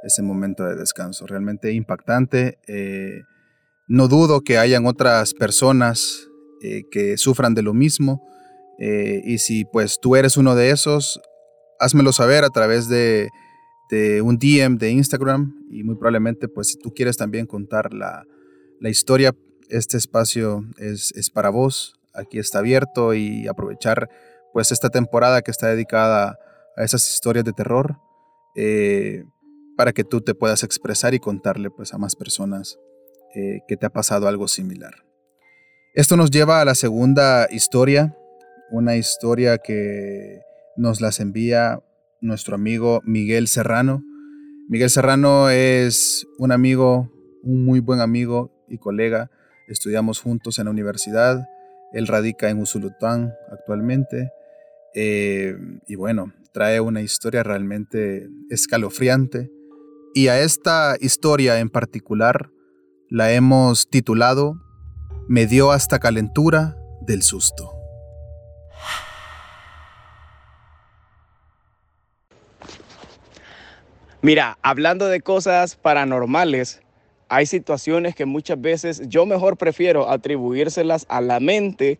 ese 0.03 0.23
momento 0.23 0.65
de 0.65 0.75
descanso. 0.75 1.27
Realmente 1.27 1.73
impactante. 1.73 2.59
Eh, 2.67 3.23
no 3.87 4.09
dudo 4.09 4.41
que 4.41 4.59
hayan 4.59 4.87
otras 4.87 5.33
personas 5.33 6.29
eh, 6.61 6.83
que 6.91 7.17
sufran 7.17 7.55
de 7.55 7.63
lo 7.63 7.73
mismo. 7.73 8.27
Y 8.79 9.39
si 9.39 9.65
pues 9.65 9.99
tú 10.01 10.17
eres 10.17 10.37
uno 10.37 10.55
de 10.55 10.71
esos, 10.71 11.21
házmelo 11.79 12.13
saber 12.13 12.45
a 12.45 12.51
través 12.51 12.89
de, 12.89 13.31
un 14.23 14.39
DM 14.39 14.77
de 14.77 14.91
Instagram 14.91 15.55
y 15.71 15.85
muy 15.85 15.95
probablemente 15.95 16.49
pues 16.49 16.67
si 16.67 16.79
tú 16.79 16.93
quieres 16.93 17.17
también 17.17 17.47
contar 17.47 17.95
la, 17.95 18.25
historia, 18.81 19.33
este 19.69 19.97
espacio 19.97 20.65
es, 20.79 21.31
para 21.31 21.51
vos, 21.51 21.95
aquí 22.13 22.41
está 22.41 22.59
abierto 22.59 23.15
y 23.15 23.47
aprovechar 23.47 24.09
pues 24.53 24.73
esta 24.73 24.91
temporada 24.91 25.43
que 25.43 25.53
está 25.53 25.69
dedicada 25.69 26.39
a 26.77 26.83
esas 26.83 27.09
historias 27.09 27.45
de 27.45 27.53
terror 27.53 27.99
eh, 28.57 29.25
para 29.77 29.93
que 29.93 30.03
tú 30.03 30.21
te 30.21 30.35
puedas 30.35 30.65
expresar 30.65 31.15
y 31.15 31.21
contarle 31.21 31.71
pues 31.71 31.95
a 31.95 31.99
más 31.99 32.17
personas 32.17 32.79
eh, 33.37 33.61
que 33.69 33.77
te 33.77 33.87
ha 33.87 33.91
pasado 33.91 34.27
algo 34.27 34.49
similar. 34.49 35.05
Esto 35.95 36.17
nos 36.17 36.33
lleva 36.33 36.61
a 36.61 36.65
la 36.65 36.75
segunda 36.75 37.47
historia, 37.51 38.17
una 38.75 38.97
historia 38.97 39.59
que 39.59 40.43
nos 40.77 41.01
las 41.01 41.21
envía 41.21 41.81
nuestro 42.21 42.57
amigo 42.57 43.01
Miguel 43.05 43.47
Serrano. 43.47 44.03
Miguel 44.69 44.91
Serrano 44.91 45.49
es 45.49 46.27
un 46.39 46.51
amigo, 46.51 47.09
un 47.45 47.65
muy 47.65 47.79
buen 47.79 48.01
amigo 48.01 48.51
y 48.69 48.79
colega. 48.79 49.31
Estudiamos 49.69 50.21
juntos 50.21 50.59
en 50.59 50.65
la 50.65 50.73
universidad. 50.73 51.47
Él 51.93 52.09
radica 52.09 52.51
en 52.51 52.61
Usulután 52.61 53.33
actualmente. 53.53 54.33
Eh, 54.97 55.57
y 55.87 55.95
bueno, 55.95 56.33
trae 56.53 56.81
una 56.81 57.01
historia 57.01 57.45
realmente 57.45 58.29
escalofriante. 58.51 59.53
Y 60.15 60.27
a 60.27 60.41
esta 60.41 60.97
historia 60.99 61.61
en 61.61 61.71
particular 61.71 62.51
la 63.09 63.33
hemos 63.33 63.89
titulado 63.89 64.57
Me 65.29 65.47
dio 65.47 65.71
hasta 65.71 66.01
calentura 66.01 66.77
del 67.07 67.23
susto. 67.23 67.74
Mira, 74.25 74.57
hablando 74.63 75.09
de 75.09 75.21
cosas 75.21 75.77
paranormales, 75.77 76.81
hay 77.29 77.45
situaciones 77.45 78.15
que 78.15 78.25
muchas 78.25 78.59
veces 78.59 79.03
yo 79.07 79.27
mejor 79.27 79.59
prefiero 79.59 80.09
atribuírselas 80.09 81.05
a 81.11 81.21
la 81.21 81.41
mente 81.41 81.99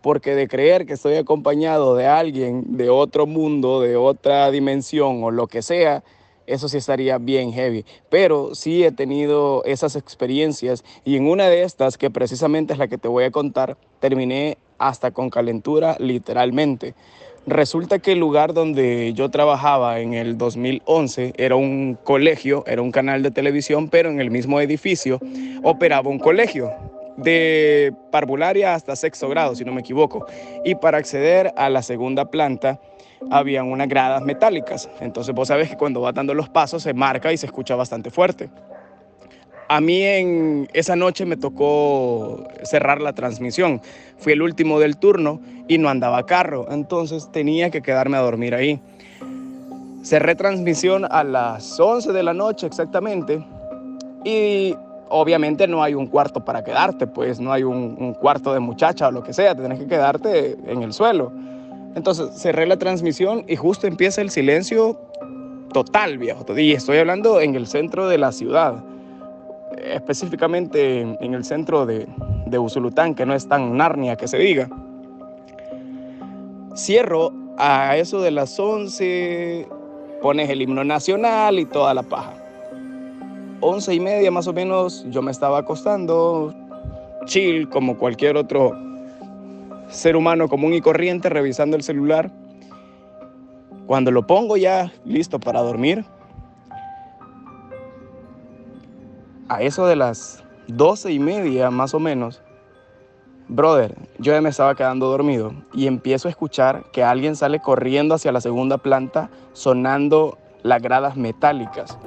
porque 0.00 0.34
de 0.34 0.48
creer 0.48 0.86
que 0.86 0.94
estoy 0.94 1.16
acompañado 1.16 1.94
de 1.94 2.06
alguien 2.06 2.78
de 2.78 2.88
otro 2.88 3.26
mundo, 3.26 3.82
de 3.82 3.94
otra 3.94 4.50
dimensión 4.50 5.22
o 5.22 5.30
lo 5.30 5.48
que 5.48 5.60
sea, 5.60 6.02
eso 6.46 6.66
sí 6.70 6.78
estaría 6.78 7.18
bien 7.18 7.52
heavy. 7.52 7.84
Pero 8.08 8.54
sí 8.54 8.82
he 8.82 8.90
tenido 8.90 9.62
esas 9.66 9.96
experiencias 9.96 10.82
y 11.04 11.16
en 11.16 11.28
una 11.28 11.50
de 11.50 11.62
estas, 11.62 11.98
que 11.98 12.08
precisamente 12.08 12.72
es 12.72 12.78
la 12.78 12.88
que 12.88 12.96
te 12.96 13.08
voy 13.08 13.24
a 13.24 13.30
contar, 13.30 13.76
terminé 14.00 14.56
hasta 14.78 15.10
con 15.10 15.28
calentura 15.28 15.98
literalmente. 15.98 16.94
Resulta 17.46 18.00
que 18.00 18.12
el 18.12 18.18
lugar 18.18 18.54
donde 18.54 19.12
yo 19.14 19.30
trabajaba 19.30 20.00
en 20.00 20.14
el 20.14 20.36
2011 20.36 21.34
era 21.36 21.54
un 21.54 21.96
colegio, 22.02 22.64
era 22.66 22.82
un 22.82 22.90
canal 22.90 23.22
de 23.22 23.30
televisión, 23.30 23.88
pero 23.88 24.10
en 24.10 24.20
el 24.20 24.32
mismo 24.32 24.60
edificio 24.60 25.20
operaba 25.62 26.10
un 26.10 26.18
colegio 26.18 26.72
de 27.16 27.94
parvularia 28.10 28.74
hasta 28.74 28.96
sexto 28.96 29.28
grado, 29.28 29.54
si 29.54 29.64
no 29.64 29.70
me 29.70 29.82
equivoco. 29.82 30.26
Y 30.64 30.74
para 30.74 30.98
acceder 30.98 31.52
a 31.56 31.70
la 31.70 31.82
segunda 31.82 32.24
planta 32.24 32.80
habían 33.30 33.70
unas 33.70 33.88
gradas 33.88 34.22
metálicas. 34.22 34.90
Entonces 35.00 35.32
vos 35.32 35.46
sabés 35.46 35.70
que 35.70 35.76
cuando 35.76 36.00
va 36.00 36.10
dando 36.10 36.34
los 36.34 36.48
pasos 36.48 36.82
se 36.82 36.94
marca 36.94 37.32
y 37.32 37.36
se 37.36 37.46
escucha 37.46 37.76
bastante 37.76 38.10
fuerte. 38.10 38.50
A 39.68 39.80
mí 39.80 40.00
en 40.02 40.68
esa 40.74 40.94
noche 40.94 41.26
me 41.26 41.36
tocó 41.36 42.46
cerrar 42.62 43.00
la 43.00 43.12
transmisión. 43.12 43.80
Fui 44.16 44.32
el 44.32 44.42
último 44.42 44.78
del 44.78 44.96
turno 44.96 45.40
y 45.66 45.78
no 45.78 45.88
andaba 45.88 46.24
carro, 46.24 46.66
entonces 46.70 47.30
tenía 47.32 47.70
que 47.70 47.82
quedarme 47.82 48.16
a 48.16 48.20
dormir 48.20 48.54
ahí. 48.54 48.80
Cerré 50.04 50.36
transmisión 50.36 51.04
a 51.10 51.24
las 51.24 51.80
11 51.80 52.12
de 52.12 52.22
la 52.22 52.32
noche 52.32 52.68
exactamente 52.68 53.44
y 54.24 54.76
obviamente 55.08 55.66
no 55.66 55.82
hay 55.82 55.94
un 55.94 56.06
cuarto 56.06 56.44
para 56.44 56.62
quedarte, 56.62 57.08
pues 57.08 57.40
no 57.40 57.52
hay 57.52 57.64
un, 57.64 58.14
cuarto 58.14 58.54
de 58.54 58.60
muchacha 58.60 59.08
o 59.08 59.10
lo 59.10 59.24
que 59.24 59.32
sea, 59.32 59.56
tienes 59.56 59.80
que 59.80 59.86
quedarte 59.88 60.56
en 60.66 60.84
el 60.84 60.92
suelo. 60.92 61.32
Entonces 61.96 62.30
cerré 62.36 62.66
la 62.66 62.76
transmisión 62.76 63.44
y 63.48 63.56
justo 63.56 63.88
empieza 63.88 64.20
el 64.20 64.30
silencio 64.30 65.00
total, 65.72 66.18
viejo. 66.18 66.44
Y 66.56 66.72
estoy 66.72 66.98
hablando 66.98 67.40
en 67.40 67.56
el 67.56 67.66
centro 67.66 68.06
de 68.06 68.18
la 68.18 68.30
ciudad 68.30 68.84
específicamente 69.94 71.00
en 71.00 71.34
el 71.34 71.44
centro 71.44 71.86
de, 71.86 72.06
de 72.46 72.58
Usulután, 72.58 73.14
que 73.14 73.26
no 73.26 73.34
es 73.34 73.48
tan 73.48 73.76
Narnia 73.76 74.16
que 74.16 74.28
se 74.28 74.38
diga. 74.38 74.68
Cierro 76.76 77.32
a 77.58 77.96
eso 77.96 78.20
de 78.20 78.30
las 78.30 78.58
11, 78.58 79.66
pones 80.22 80.50
el 80.50 80.62
himno 80.62 80.84
nacional 80.84 81.58
y 81.58 81.64
toda 81.64 81.94
la 81.94 82.02
paja. 82.02 82.34
Once 83.60 83.92
y 83.94 84.00
media 84.00 84.30
más 84.30 84.46
o 84.46 84.52
menos 84.52 85.06
yo 85.08 85.22
me 85.22 85.30
estaba 85.30 85.58
acostando, 85.58 86.54
chill 87.24 87.68
como 87.68 87.96
cualquier 87.96 88.36
otro 88.36 88.72
ser 89.88 90.16
humano 90.16 90.48
común 90.48 90.74
y 90.74 90.80
corriente, 90.80 91.28
revisando 91.28 91.76
el 91.76 91.82
celular. 91.82 92.30
Cuando 93.86 94.10
lo 94.10 94.26
pongo 94.26 94.56
ya 94.56 94.92
listo 95.04 95.38
para 95.38 95.62
dormir, 95.62 96.04
a 99.48 99.62
eso 99.62 99.86
de 99.86 99.96
las 99.96 100.44
doce 100.66 101.12
y 101.12 101.18
media 101.18 101.70
más 101.70 101.94
o 101.94 102.00
menos, 102.00 102.42
brother, 103.48 103.94
yo 104.18 104.32
ya 104.32 104.40
me 104.40 104.48
estaba 104.48 104.74
quedando 104.74 105.08
dormido 105.08 105.52
y 105.72 105.86
empiezo 105.86 106.28
a 106.28 106.30
escuchar 106.30 106.84
que 106.92 107.04
alguien 107.04 107.36
sale 107.36 107.60
corriendo 107.60 108.14
hacia 108.14 108.32
la 108.32 108.40
segunda 108.40 108.78
planta 108.78 109.30
sonando 109.52 110.38
las 110.62 110.82
gradas 110.82 111.16
metálicas. 111.16 111.98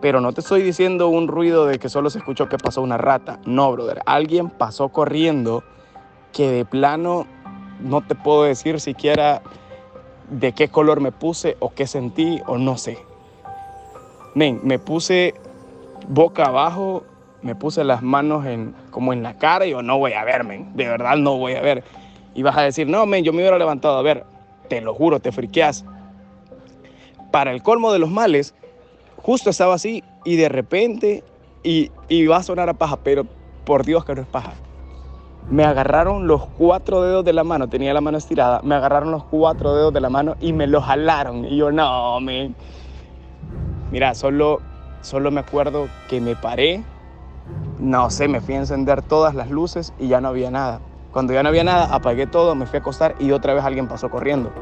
Pero 0.00 0.20
no 0.20 0.32
te 0.32 0.40
estoy 0.40 0.62
diciendo 0.62 1.08
un 1.08 1.28
ruido 1.28 1.66
de 1.66 1.78
que 1.78 1.90
solo 1.90 2.08
se 2.08 2.18
escuchó 2.18 2.48
que 2.48 2.56
pasó 2.56 2.80
una 2.80 2.96
rata. 2.96 3.38
No, 3.44 3.70
brother. 3.70 4.00
Alguien 4.06 4.48
pasó 4.48 4.88
corriendo 4.88 5.62
que 6.32 6.50
de 6.50 6.64
plano 6.64 7.26
no 7.80 8.00
te 8.00 8.14
puedo 8.14 8.44
decir 8.44 8.80
siquiera 8.80 9.42
de 10.30 10.52
qué 10.52 10.68
color 10.68 11.00
me 11.00 11.12
puse 11.12 11.56
o 11.60 11.74
qué 11.74 11.86
sentí 11.86 12.40
o 12.46 12.56
no 12.56 12.78
sé. 12.78 13.09
Men, 14.34 14.60
me 14.62 14.78
puse 14.78 15.34
boca 16.08 16.44
abajo, 16.44 17.04
me 17.42 17.54
puse 17.54 17.84
las 17.84 18.02
manos 18.02 18.46
en, 18.46 18.74
como 18.90 19.12
en 19.12 19.22
la 19.22 19.38
cara 19.38 19.66
y 19.66 19.70
yo 19.70 19.82
no 19.82 19.98
voy 19.98 20.12
a 20.12 20.24
ver, 20.24 20.44
men, 20.44 20.70
de 20.74 20.86
verdad 20.86 21.16
no 21.16 21.36
voy 21.36 21.54
a 21.54 21.60
ver. 21.60 21.84
Y 22.34 22.42
vas 22.42 22.56
a 22.56 22.62
decir, 22.62 22.86
no, 22.86 23.06
men, 23.06 23.24
yo 23.24 23.32
me 23.32 23.38
hubiera 23.38 23.58
levantado 23.58 23.96
a 23.98 24.02
ver, 24.02 24.24
te 24.68 24.80
lo 24.80 24.94
juro, 24.94 25.20
te 25.20 25.32
friqueas. 25.32 25.84
Para 27.30 27.52
el 27.52 27.62
colmo 27.62 27.92
de 27.92 27.98
los 27.98 28.10
males, 28.10 28.54
justo 29.16 29.50
estaba 29.50 29.74
así 29.74 30.04
y 30.24 30.36
de 30.36 30.48
repente, 30.48 31.24
y, 31.62 31.90
y 32.08 32.26
va 32.26 32.38
a 32.38 32.42
sonar 32.42 32.68
a 32.68 32.74
paja, 32.74 32.98
pero 33.02 33.26
por 33.64 33.84
Dios 33.84 34.04
que 34.04 34.14
no 34.14 34.22
es 34.22 34.28
paja. 34.28 34.52
Me 35.48 35.64
agarraron 35.64 36.28
los 36.28 36.46
cuatro 36.46 37.02
dedos 37.02 37.24
de 37.24 37.32
la 37.32 37.42
mano, 37.42 37.68
tenía 37.68 37.92
la 37.92 38.00
mano 38.00 38.18
estirada, 38.18 38.60
me 38.62 38.74
agarraron 38.74 39.10
los 39.10 39.24
cuatro 39.24 39.74
dedos 39.74 39.92
de 39.92 40.00
la 40.00 40.10
mano 40.10 40.36
y 40.40 40.52
me 40.52 40.66
los 40.66 40.84
jalaron. 40.84 41.44
Y 41.44 41.56
yo, 41.56 41.72
no, 41.72 42.20
men 42.20 42.54
Mira, 43.90 44.14
solo, 44.14 44.60
solo 45.02 45.30
me 45.30 45.40
acuerdo 45.40 45.88
que 46.08 46.20
me 46.20 46.36
paré, 46.36 46.84
no 47.80 48.10
sé, 48.10 48.28
me 48.28 48.40
fui 48.40 48.54
a 48.54 48.58
encender 48.58 49.02
todas 49.02 49.34
las 49.34 49.50
luces 49.50 49.92
y 49.98 50.08
ya 50.08 50.20
no 50.20 50.28
había 50.28 50.50
nada. 50.50 50.80
Cuando 51.12 51.32
ya 51.32 51.42
no 51.42 51.48
había 51.48 51.64
nada, 51.64 51.92
apagué 51.92 52.26
todo, 52.26 52.54
me 52.54 52.66
fui 52.66 52.76
a 52.76 52.80
acostar 52.80 53.16
y 53.18 53.32
otra 53.32 53.52
vez 53.52 53.64
alguien 53.64 53.88
pasó 53.88 54.08
corriendo. 54.10 54.52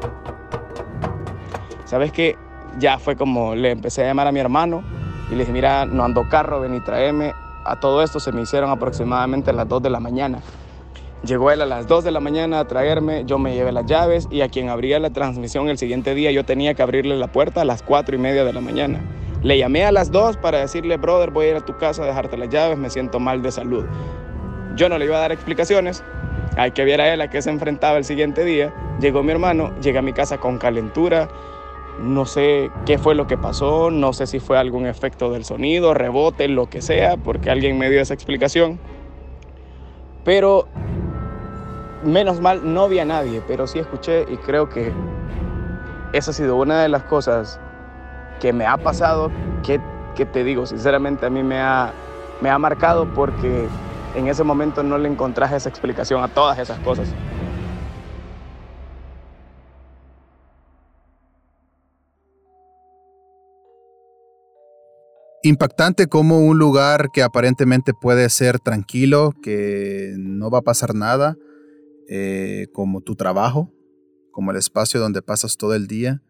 ¿Sabes 1.85 2.11
qué? 2.11 2.37
Ya 2.79 2.97
fue 2.97 3.15
como 3.15 3.55
le 3.55 3.71
empecé 3.71 4.03
a 4.03 4.07
llamar 4.07 4.27
a 4.27 4.31
mi 4.31 4.39
hermano 4.39 4.83
Y 5.29 5.31
le 5.31 5.39
dije, 5.39 5.51
mira, 5.51 5.85
no 5.85 6.03
ando 6.03 6.27
carro, 6.29 6.59
ven 6.59 6.75
y 6.75 6.79
tráeme. 6.79 7.33
A 7.65 7.75
todo 7.75 8.01
esto 8.01 8.19
se 8.19 8.31
me 8.31 8.41
hicieron 8.41 8.69
aproximadamente 8.71 9.51
a 9.51 9.53
las 9.53 9.67
2 9.67 9.83
de 9.83 9.89
la 9.89 9.99
mañana. 9.99 10.39
Llegó 11.23 11.51
él 11.51 11.61
a 11.61 11.65
las 11.65 11.85
2 11.85 12.05
de 12.05 12.11
la 12.11 12.21
mañana 12.21 12.61
a 12.61 12.65
traerme, 12.65 13.25
yo 13.25 13.37
me 13.39 13.53
llevé 13.53 13.73
las 13.73 13.85
llaves 13.85 14.29
y 14.31 14.39
a 14.39 14.47
quien 14.47 14.69
abría 14.69 14.99
la 14.99 15.09
transmisión 15.09 15.67
el 15.67 15.77
siguiente 15.77 16.15
día 16.15 16.31
yo 16.31 16.45
tenía 16.45 16.75
que 16.75 16.81
abrirle 16.81 17.17
la 17.17 17.27
puerta 17.27 17.61
a 17.61 17.65
las 17.65 17.83
4 17.83 18.15
y 18.15 18.19
media 18.19 18.45
de 18.45 18.53
la 18.53 18.61
mañana. 18.61 19.01
Le 19.43 19.57
llamé 19.57 19.83
a 19.83 19.91
las 19.91 20.11
2 20.11 20.37
para 20.37 20.59
decirle, 20.59 20.95
brother, 20.95 21.31
voy 21.31 21.47
a 21.47 21.49
ir 21.49 21.55
a 21.57 21.65
tu 21.65 21.75
casa 21.77 22.03
a 22.03 22.05
dejarte 22.05 22.37
las 22.37 22.47
llaves, 22.47 22.77
me 22.77 22.89
siento 22.89 23.19
mal 23.19 23.41
de 23.41 23.51
salud. 23.51 23.85
Yo 24.75 24.87
no 24.87 24.97
le 24.97 25.05
iba 25.05 25.17
a 25.17 25.19
dar 25.19 25.33
explicaciones, 25.33 26.03
hay 26.55 26.71
que 26.71 26.85
ver 26.85 27.01
a 27.01 27.13
él 27.13 27.19
a 27.19 27.29
qué 27.29 27.41
se 27.41 27.49
enfrentaba 27.49 27.97
el 27.97 28.05
siguiente 28.05 28.45
día. 28.45 28.73
Llegó 29.01 29.21
mi 29.21 29.31
hermano, 29.31 29.77
llegué 29.81 29.97
a 29.99 30.01
mi 30.01 30.13
casa 30.13 30.37
con 30.37 30.57
calentura, 30.57 31.27
no 32.01 32.25
sé 32.25 32.71
qué 32.85 32.97
fue 32.97 33.13
lo 33.13 33.27
que 33.27 33.37
pasó, 33.37 33.91
no 33.91 34.13
sé 34.13 34.25
si 34.25 34.39
fue 34.39 34.57
algún 34.57 34.85
efecto 34.85 35.31
del 35.31 35.43
sonido, 35.43 35.93
rebote, 35.93 36.47
lo 36.47 36.69
que 36.69 36.81
sea, 36.81 37.17
porque 37.17 37.49
alguien 37.49 37.77
me 37.77 37.89
dio 37.89 37.99
esa 37.99 38.13
explicación. 38.13 38.79
Pero 40.23 40.67
menos 42.03 42.39
mal 42.39 42.61
no 42.63 42.87
vi 42.87 42.99
a 42.99 43.05
nadie, 43.05 43.41
pero 43.47 43.67
sí 43.67 43.79
escuché 43.79 44.25
y 44.31 44.37
creo 44.37 44.69
que 44.69 44.93
esa 46.13 46.31
ha 46.31 46.33
sido 46.33 46.55
una 46.55 46.81
de 46.81 46.89
las 46.89 47.03
cosas 47.03 47.59
que 48.39 48.53
me 48.53 48.65
ha 48.65 48.77
pasado, 48.77 49.31
que, 49.63 49.79
que 50.15 50.25
te 50.25 50.43
digo, 50.43 50.65
sinceramente 50.65 51.25
a 51.25 51.29
mí 51.29 51.43
me 51.43 51.59
ha, 51.59 51.93
me 52.41 52.49
ha 52.49 52.57
marcado 52.57 53.13
porque 53.13 53.67
en 54.15 54.27
ese 54.27 54.43
momento 54.43 54.81
no 54.81 54.97
le 54.97 55.09
encontrás 55.09 55.51
esa 55.51 55.69
explicación 55.69 56.23
a 56.23 56.27
todas 56.27 56.57
esas 56.57 56.79
cosas. 56.79 57.07
Impactante 65.41 66.07
como 66.07 66.39
un 66.39 66.59
lugar 66.59 67.11
que 67.11 67.23
aparentemente 67.23 67.93
puede 67.93 68.29
ser 68.29 68.59
tranquilo, 68.59 69.33
que 69.41 70.13
no 70.17 70.49
va 70.51 70.59
a 70.59 70.63
pasar 70.63 70.93
nada, 70.95 71.35
eh, 72.11 72.67
como 72.73 73.01
tu 73.01 73.15
trabajo, 73.15 73.71
como 74.31 74.49
el 74.49 74.57
espacio 74.57 74.99
donde 74.99 75.21
pasas 75.21 75.57
todo 75.57 75.75
el 75.75 75.85
día, 75.85 76.23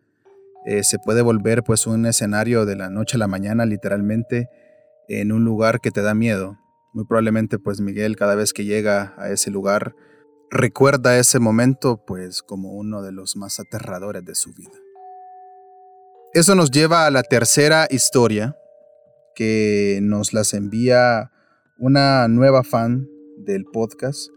eh, 0.65 0.83
se 0.83 1.00
puede 1.00 1.21
volver 1.21 1.63
pues 1.63 1.88
un 1.88 2.05
escenario 2.05 2.65
de 2.65 2.75
la 2.75 2.89
noche 2.89 3.15
a 3.15 3.19
la 3.19 3.27
mañana 3.27 3.65
literalmente 3.65 4.50
en 5.07 5.31
un 5.31 5.45
lugar 5.45 5.79
que 5.79 5.89
te 5.89 6.01
da 6.01 6.13
miedo. 6.13 6.57
Muy 6.93 7.05
probablemente 7.05 7.59
pues 7.59 7.79
Miguel 7.79 8.17
cada 8.17 8.36
vez 8.36 8.51
que 8.51 8.65
llega 8.65 9.13
a 9.17 9.29
ese 9.29 9.51
lugar 9.51 9.95
recuerda 10.51 11.17
ese 11.17 11.39
momento 11.39 12.03
pues 12.05 12.43
como 12.43 12.74
uno 12.74 13.01
de 13.01 13.13
los 13.13 13.38
más 13.38 13.62
aterradores 13.62 14.25
de 14.25 14.36
su 14.36 14.53
vida. 14.53 14.77
Eso 16.33 16.55
nos 16.55 16.71
lleva 16.71 17.05
a 17.05 17.12
la 17.12 17.24
tercera 17.24 17.88
historia 17.89 18.57
que 19.33 20.00
nos 20.01 20.33
las 20.33 20.53
envía 20.53 21.31
una 21.77 22.27
nueva 22.27 22.65
fan 22.65 23.07
del 23.38 23.63
podcast 23.63 24.29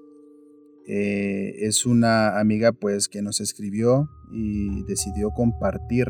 eh, 0.89 1.55
es 1.61 1.87
una 1.87 2.39
amiga 2.41 2.73
pues 2.73 3.09
que 3.09 3.23
nos 3.23 3.41
escribió 3.41 4.09
y 4.33 4.85
decidió 4.85 5.31
compartir 5.31 6.09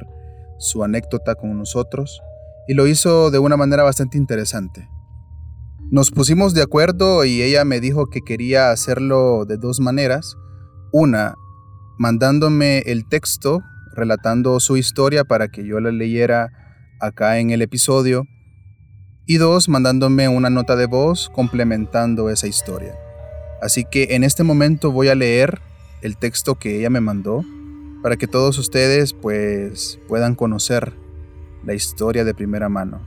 su 0.59 0.83
anécdota 0.85 1.35
con 1.35 1.57
nosotros 1.59 2.23
y 2.69 2.75
lo 2.75 2.87
hizo 2.87 3.31
de 3.31 3.39
una 3.39 3.57
manera 3.57 3.83
bastante 3.83 4.17
interesante. 4.17 4.89
Nos 5.91 6.11
pusimos 6.11 6.55
de 6.55 6.63
acuerdo 6.63 7.25
y 7.25 7.43
ella 7.43 7.65
me 7.65 7.81
dijo 7.81 8.07
que 8.07 8.23
quería 8.23 8.71
hacerlo 8.71 9.45
de 9.45 9.59
dos 9.59 9.81
maneras. 9.81 10.37
Una, 10.91 11.35
mandándome 11.99 12.79
el 12.87 13.07
texto 13.09 13.61
relatando 13.95 14.59
su 14.59 14.79
historia 14.79 15.25
para 15.25 15.49
que 15.49 15.67
yo 15.67 15.81
la 15.81 15.91
leyera 15.91 16.49
acá 17.01 17.39
en 17.39 17.51
el 17.51 17.61
episodio. 17.61 18.25
Y 19.27 19.37
dos, 19.37 19.69
mandándome 19.69 20.29
una 20.29 20.51
nota 20.51 20.77
de 20.77 20.87
voz 20.87 21.29
complementando 21.29 22.31
esa 22.31 22.47
historia. 22.47 23.02
Así 23.63 23.85
que 23.85 24.09
en 24.17 24.25
este 24.25 24.43
momento 24.43 24.91
voy 24.91 25.07
a 25.07 25.15
leer 25.15 25.61
el 26.03 26.17
texto 26.17 26.57
que 26.57 26.81
ella 26.81 26.91
me 26.91 27.01
mandó 27.01 27.45
para 28.03 28.17
que 28.17 28.27
todos 28.27 28.59
ustedes 28.59 29.13
pues 29.13 30.01
puedan 30.09 30.35
conocer 30.35 30.93
la 31.65 31.73
historia 31.73 32.25
de 32.25 32.35
primera 32.35 32.69
mano. 32.69 33.01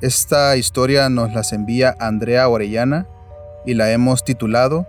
Esta 0.00 0.56
historia 0.56 1.08
nos 1.08 1.32
las 1.32 1.52
envía 1.52 1.94
Andrea 2.00 2.48
Orellana 2.48 3.06
y 3.64 3.74
la 3.74 3.92
hemos 3.92 4.24
titulado 4.24 4.88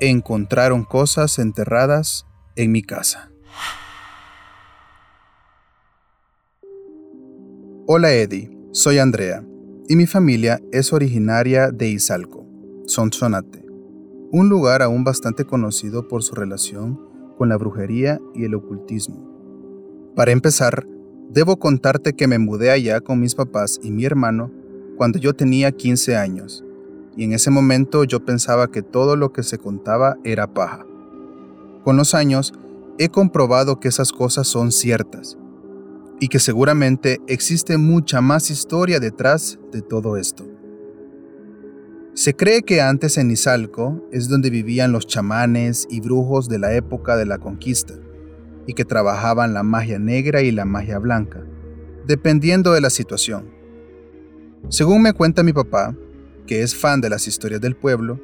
Encontraron 0.00 0.82
cosas 0.82 1.38
enterradas 1.38 2.26
en 2.56 2.72
mi 2.72 2.82
casa. 2.82 3.30
Hola 7.86 8.12
Eddie, 8.12 8.50
soy 8.72 8.98
Andrea 8.98 9.44
y 9.88 9.94
mi 9.94 10.06
familia 10.06 10.60
es 10.72 10.92
originaria 10.92 11.70
de 11.70 11.88
Izalco, 11.88 12.44
Sonsonate 12.86 13.59
un 14.32 14.48
lugar 14.48 14.82
aún 14.82 15.02
bastante 15.02 15.44
conocido 15.44 16.06
por 16.06 16.22
su 16.22 16.34
relación 16.34 17.00
con 17.36 17.48
la 17.48 17.56
brujería 17.56 18.20
y 18.34 18.44
el 18.44 18.54
ocultismo. 18.54 19.28
Para 20.14 20.30
empezar, 20.30 20.86
debo 21.30 21.58
contarte 21.58 22.14
que 22.14 22.28
me 22.28 22.38
mudé 22.38 22.70
allá 22.70 23.00
con 23.00 23.18
mis 23.18 23.34
papás 23.34 23.80
y 23.82 23.90
mi 23.90 24.04
hermano 24.04 24.50
cuando 24.96 25.18
yo 25.18 25.34
tenía 25.34 25.72
15 25.72 26.16
años, 26.16 26.62
y 27.16 27.24
en 27.24 27.32
ese 27.32 27.50
momento 27.50 28.04
yo 28.04 28.24
pensaba 28.24 28.70
que 28.70 28.82
todo 28.82 29.16
lo 29.16 29.32
que 29.32 29.42
se 29.42 29.56
contaba 29.56 30.18
era 30.24 30.52
paja. 30.52 30.84
Con 31.84 31.96
los 31.96 32.14
años, 32.14 32.52
he 32.98 33.08
comprobado 33.08 33.80
que 33.80 33.88
esas 33.88 34.12
cosas 34.12 34.46
son 34.46 34.72
ciertas, 34.72 35.38
y 36.20 36.28
que 36.28 36.38
seguramente 36.38 37.18
existe 37.26 37.78
mucha 37.78 38.20
más 38.20 38.50
historia 38.50 39.00
detrás 39.00 39.58
de 39.72 39.80
todo 39.80 40.18
esto. 40.18 40.49
Se 42.20 42.36
cree 42.36 42.60
que 42.60 42.82
antes 42.82 43.16
en 43.16 43.30
Izalco 43.30 44.06
es 44.12 44.28
donde 44.28 44.50
vivían 44.50 44.92
los 44.92 45.06
chamanes 45.06 45.86
y 45.88 46.00
brujos 46.00 46.50
de 46.50 46.58
la 46.58 46.74
época 46.74 47.16
de 47.16 47.24
la 47.24 47.38
conquista, 47.38 47.94
y 48.66 48.74
que 48.74 48.84
trabajaban 48.84 49.54
la 49.54 49.62
magia 49.62 49.98
negra 49.98 50.42
y 50.42 50.50
la 50.50 50.66
magia 50.66 50.98
blanca, 50.98 51.42
dependiendo 52.06 52.74
de 52.74 52.82
la 52.82 52.90
situación. 52.90 53.50
Según 54.68 55.00
me 55.00 55.14
cuenta 55.14 55.42
mi 55.42 55.54
papá, 55.54 55.96
que 56.46 56.60
es 56.60 56.76
fan 56.76 57.00
de 57.00 57.08
las 57.08 57.26
historias 57.26 57.62
del 57.62 57.74
pueblo, 57.74 58.20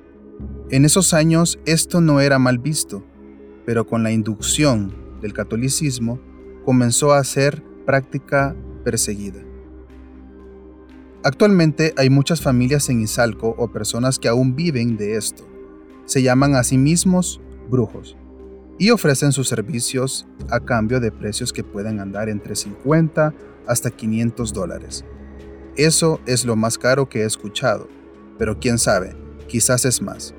en 0.69 0.85
esos 0.85 1.15
años 1.15 1.59
esto 1.65 2.03
no 2.03 2.21
era 2.21 2.39
mal 2.39 2.59
visto, 2.59 3.03
pero 3.65 3.87
con 3.87 4.03
la 4.03 4.13
inducción 4.13 4.95
del 5.23 5.33
catolicismo 5.33 6.21
comenzó 6.67 7.15
a 7.15 7.25
ser 7.25 7.65
práctica 7.87 8.55
perseguida. 8.85 9.46
Actualmente 11.25 11.93
hay 11.97 12.11
muchas 12.11 12.41
familias 12.41 12.89
en 12.89 13.01
Izalco 13.01 13.55
o 13.59 13.73
personas 13.73 14.19
que 14.19 14.29
aún 14.29 14.55
viven 14.55 14.97
de 14.97 15.17
esto. 15.17 15.47
Se 16.05 16.23
llaman 16.23 16.55
a 16.55 16.63
sí 16.63 16.79
mismos 16.79 17.41
brujos 17.69 18.17
y 18.79 18.91
ofrecen 18.91 19.33
sus 19.33 19.49
servicios 19.49 20.27
a 20.51 20.61
cambio 20.61 21.01
de 21.01 21.11
precios 21.11 21.53
que 21.53 21.65
pueden 21.65 22.01
andar 22.01 22.29
entre 22.29 22.55
50 22.55 23.35
hasta 23.67 23.91
500 23.91 24.53
dólares. 24.53 25.05
Eso 25.77 26.21
es 26.27 26.45
lo 26.45 26.57
más 26.57 26.79
caro 26.79 27.09
que 27.09 27.23
he 27.23 27.25
escuchado, 27.25 27.89
pero 28.39 28.59
quién 28.59 28.79
sabe, 28.79 29.17
quizás 29.49 29.85
es 29.85 30.01
más. 30.01 30.35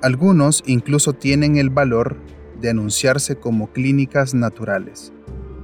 Algunos 0.00 0.62
incluso 0.66 1.12
tienen 1.12 1.56
el 1.56 1.70
valor 1.70 2.16
de 2.60 2.70
anunciarse 2.70 3.36
como 3.36 3.72
clínicas 3.72 4.34
naturales 4.34 5.12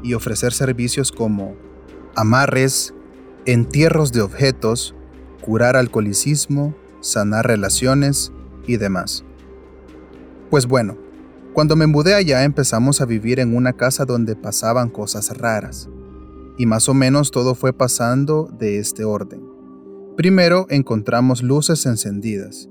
y 0.03 0.15
ofrecer 0.15 0.53
servicios 0.53 1.13
como 1.13 1.55
amarres, 2.17 2.95
entierros 3.47 4.13
de 4.13 4.21
objetos, 4.21 4.95
curar 5.41 5.77
alcoholicismo, 5.77 6.75
sanar 7.01 7.47
relaciones 7.47 8.33
y 8.67 8.77
demás. 8.77 9.25
Pues 10.51 10.67
bueno, 10.67 10.99
cuando 11.53 11.77
me 11.77 11.87
mudé 11.87 12.15
allá 12.15 12.45
empezamos 12.45 13.01
a 13.01 13.07
vivir 13.07 13.41
en 13.41 13.57
una 13.57 13.73
casa 13.73 14.05
donde 14.05 14.37
pasaban 14.37 14.89
cosas 14.89 15.37
raras, 15.37 15.89
y 16.59 16.67
más 16.67 16.89
o 16.89 16.95
menos 16.95 17.31
todo 17.31 17.55
fue 17.55 17.73
pasando 17.73 18.51
de 18.59 18.79
este 18.79 19.05
orden. 19.05 19.43
Primero 20.17 20.67
encontramos 20.69 21.43
luces 21.43 21.87
encendidas, 21.87 22.69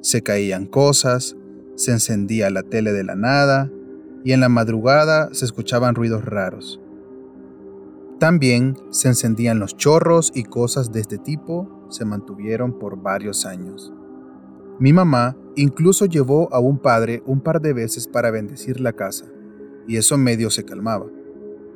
se 0.00 0.22
caían 0.22 0.66
cosas, 0.66 1.36
se 1.76 1.90
encendía 1.90 2.50
la 2.50 2.62
tele 2.62 2.92
de 2.92 3.04
la 3.04 3.16
nada, 3.16 3.70
y 4.22 4.32
en 4.32 4.40
la 4.40 4.48
madrugada 4.48 5.28
se 5.32 5.44
escuchaban 5.44 5.94
ruidos 5.94 6.24
raros. 6.24 6.80
También 8.18 8.76
se 8.90 9.08
encendían 9.08 9.58
los 9.58 9.76
chorros 9.76 10.30
y 10.34 10.44
cosas 10.44 10.92
de 10.92 11.00
este 11.00 11.18
tipo 11.18 11.86
se 11.90 12.04
mantuvieron 12.04 12.78
por 12.78 13.02
varios 13.02 13.44
años. 13.44 13.92
Mi 14.78 14.92
mamá 14.92 15.36
incluso 15.56 16.06
llevó 16.06 16.52
a 16.52 16.60
un 16.60 16.78
padre 16.78 17.22
un 17.26 17.40
par 17.40 17.60
de 17.60 17.72
veces 17.72 18.06
para 18.06 18.30
bendecir 18.30 18.80
la 18.80 18.92
casa, 18.92 19.26
y 19.88 19.96
eso 19.96 20.16
medio 20.16 20.50
se 20.50 20.64
calmaba. 20.64 21.06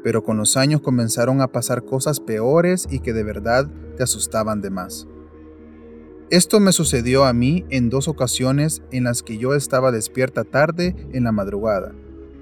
Pero 0.05 0.23
con 0.23 0.37
los 0.37 0.57
años 0.57 0.81
comenzaron 0.81 1.41
a 1.41 1.49
pasar 1.49 1.85
cosas 1.85 2.21
peores 2.21 2.87
y 2.89 3.01
que 3.01 3.13
de 3.13 3.25
verdad 3.25 3.69
te 3.97 4.05
asustaban 4.05 4.61
de 4.61 4.71
más. 4.71 5.09
Esto 6.31 6.61
me 6.61 6.73
sucedió 6.73 7.25
a 7.25 7.33
mí 7.33 7.65
en 7.69 7.91
dos 7.91 8.07
ocasiones 8.07 8.83
en 8.93 9.05
las 9.05 9.23
que 9.25 9.39
yo 9.39 9.55
estaba 9.55 9.91
despierta 9.91 10.45
tarde 10.45 10.95
en 11.13 11.25
la 11.25 11.33
madrugada, 11.33 11.95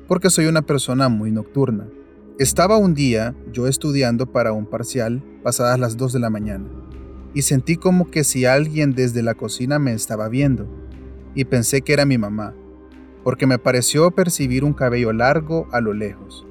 porque 0.07 0.29
soy 0.29 0.47
una 0.47 0.63
persona 0.63 1.09
muy 1.09 1.31
nocturna 1.31 1.89
Estaba 2.39 2.77
un 2.77 2.93
día 2.93 3.35
yo 3.51 3.67
estudiando 3.67 4.31
para 4.31 4.53
un 4.53 4.67
parcial 4.67 5.25
pasadas 5.43 5.81
las 5.81 5.97
2 5.97 6.13
de 6.13 6.19
la 6.19 6.29
mañana 6.29 6.67
y 7.33 7.41
sentí 7.41 7.77
como 7.77 8.11
que 8.11 8.25
si 8.25 8.45
alguien 8.45 8.93
desde 8.93 9.23
la 9.23 9.33
cocina 9.33 9.79
me 9.79 9.95
estaba 9.95 10.29
viendo 10.29 10.69
y 11.35 11.47
pensé 11.47 11.81
que 11.81 11.95
era 11.95 12.05
mi 12.05 12.19
mamá, 12.19 12.55
porque 13.25 13.47
me 13.47 13.59
pareció 13.59 14.11
percibir 14.11 14.65
un 14.65 14.75
cabello 14.75 15.15
largo 15.15 15.67
a 15.73 15.81
lo 15.81 15.95
lejos. 15.95 16.47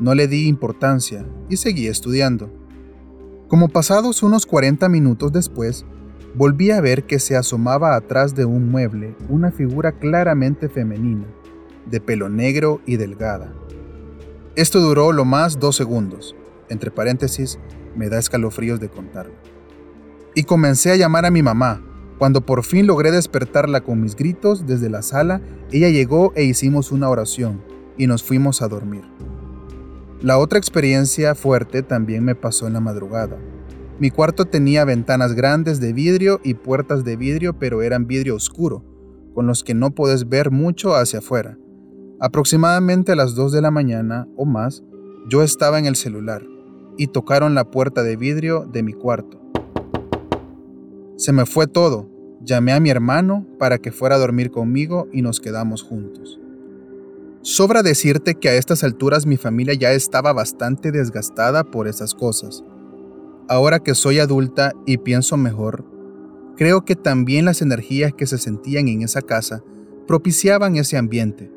No 0.00 0.16
le 0.16 0.26
di 0.26 0.48
importancia 0.48 1.24
y 1.48 1.58
seguí 1.58 1.86
estudiando. 1.86 2.50
Como 3.46 3.68
pasados 3.68 4.24
unos 4.24 4.46
40 4.46 4.88
minutos 4.88 5.30
después, 5.30 5.86
volví 6.34 6.72
a 6.72 6.80
ver 6.80 7.04
que 7.04 7.20
se 7.20 7.36
asomaba 7.36 7.94
atrás 7.94 8.34
de 8.34 8.46
un 8.46 8.68
mueble 8.68 9.14
una 9.28 9.52
figura 9.52 9.92
claramente 9.92 10.68
femenina, 10.68 11.28
de 11.86 12.00
pelo 12.00 12.28
negro 12.28 12.80
y 12.84 12.96
delgada. 12.96 13.54
Esto 14.56 14.78
duró 14.78 15.10
lo 15.10 15.24
más 15.24 15.58
dos 15.58 15.74
segundos, 15.74 16.36
entre 16.68 16.92
paréntesis, 16.92 17.58
me 17.96 18.08
da 18.08 18.20
escalofríos 18.20 18.78
de 18.78 18.88
contarlo. 18.88 19.34
Y 20.36 20.44
comencé 20.44 20.92
a 20.92 20.96
llamar 20.96 21.26
a 21.26 21.32
mi 21.32 21.42
mamá. 21.42 21.82
Cuando 22.18 22.46
por 22.46 22.62
fin 22.62 22.86
logré 22.86 23.10
despertarla 23.10 23.80
con 23.80 24.00
mis 24.00 24.14
gritos 24.14 24.64
desde 24.64 24.90
la 24.90 25.02
sala, 25.02 25.40
ella 25.72 25.88
llegó 25.88 26.32
e 26.36 26.44
hicimos 26.44 26.92
una 26.92 27.10
oración 27.10 27.62
y 27.98 28.06
nos 28.06 28.22
fuimos 28.22 28.62
a 28.62 28.68
dormir. 28.68 29.02
La 30.22 30.38
otra 30.38 30.58
experiencia 30.60 31.34
fuerte 31.34 31.82
también 31.82 32.24
me 32.24 32.36
pasó 32.36 32.68
en 32.68 32.74
la 32.74 32.80
madrugada. 32.80 33.36
Mi 33.98 34.12
cuarto 34.12 34.44
tenía 34.44 34.84
ventanas 34.84 35.34
grandes 35.34 35.80
de 35.80 35.92
vidrio 35.92 36.40
y 36.44 36.54
puertas 36.54 37.02
de 37.02 37.16
vidrio, 37.16 37.58
pero 37.58 37.82
eran 37.82 38.06
vidrio 38.06 38.36
oscuro, 38.36 38.84
con 39.34 39.48
los 39.48 39.64
que 39.64 39.74
no 39.74 39.96
puedes 39.96 40.28
ver 40.28 40.52
mucho 40.52 40.94
hacia 40.94 41.18
afuera. 41.18 41.58
Aproximadamente 42.24 43.12
a 43.12 43.16
las 43.16 43.34
2 43.34 43.52
de 43.52 43.60
la 43.60 43.70
mañana 43.70 44.26
o 44.34 44.46
más, 44.46 44.82
yo 45.28 45.42
estaba 45.42 45.78
en 45.78 45.84
el 45.84 45.94
celular 45.94 46.42
y 46.96 47.08
tocaron 47.08 47.54
la 47.54 47.70
puerta 47.70 48.02
de 48.02 48.16
vidrio 48.16 48.64
de 48.64 48.82
mi 48.82 48.94
cuarto. 48.94 49.38
Se 51.18 51.32
me 51.34 51.44
fue 51.44 51.66
todo. 51.66 52.08
Llamé 52.42 52.72
a 52.72 52.80
mi 52.80 52.88
hermano 52.88 53.46
para 53.58 53.76
que 53.76 53.92
fuera 53.92 54.14
a 54.14 54.18
dormir 54.18 54.50
conmigo 54.50 55.06
y 55.12 55.20
nos 55.20 55.38
quedamos 55.38 55.82
juntos. 55.82 56.40
Sobra 57.42 57.82
decirte 57.82 58.36
que 58.36 58.48
a 58.48 58.54
estas 58.54 58.84
alturas 58.84 59.26
mi 59.26 59.36
familia 59.36 59.74
ya 59.74 59.92
estaba 59.92 60.32
bastante 60.32 60.92
desgastada 60.92 61.62
por 61.62 61.88
esas 61.88 62.14
cosas. 62.14 62.64
Ahora 63.50 63.80
que 63.80 63.94
soy 63.94 64.18
adulta 64.18 64.72
y 64.86 64.96
pienso 64.96 65.36
mejor, 65.36 65.84
creo 66.56 66.86
que 66.86 66.96
también 66.96 67.44
las 67.44 67.60
energías 67.60 68.14
que 68.14 68.24
se 68.24 68.38
sentían 68.38 68.88
en 68.88 69.02
esa 69.02 69.20
casa 69.20 69.62
propiciaban 70.06 70.76
ese 70.76 70.96
ambiente. 70.96 71.52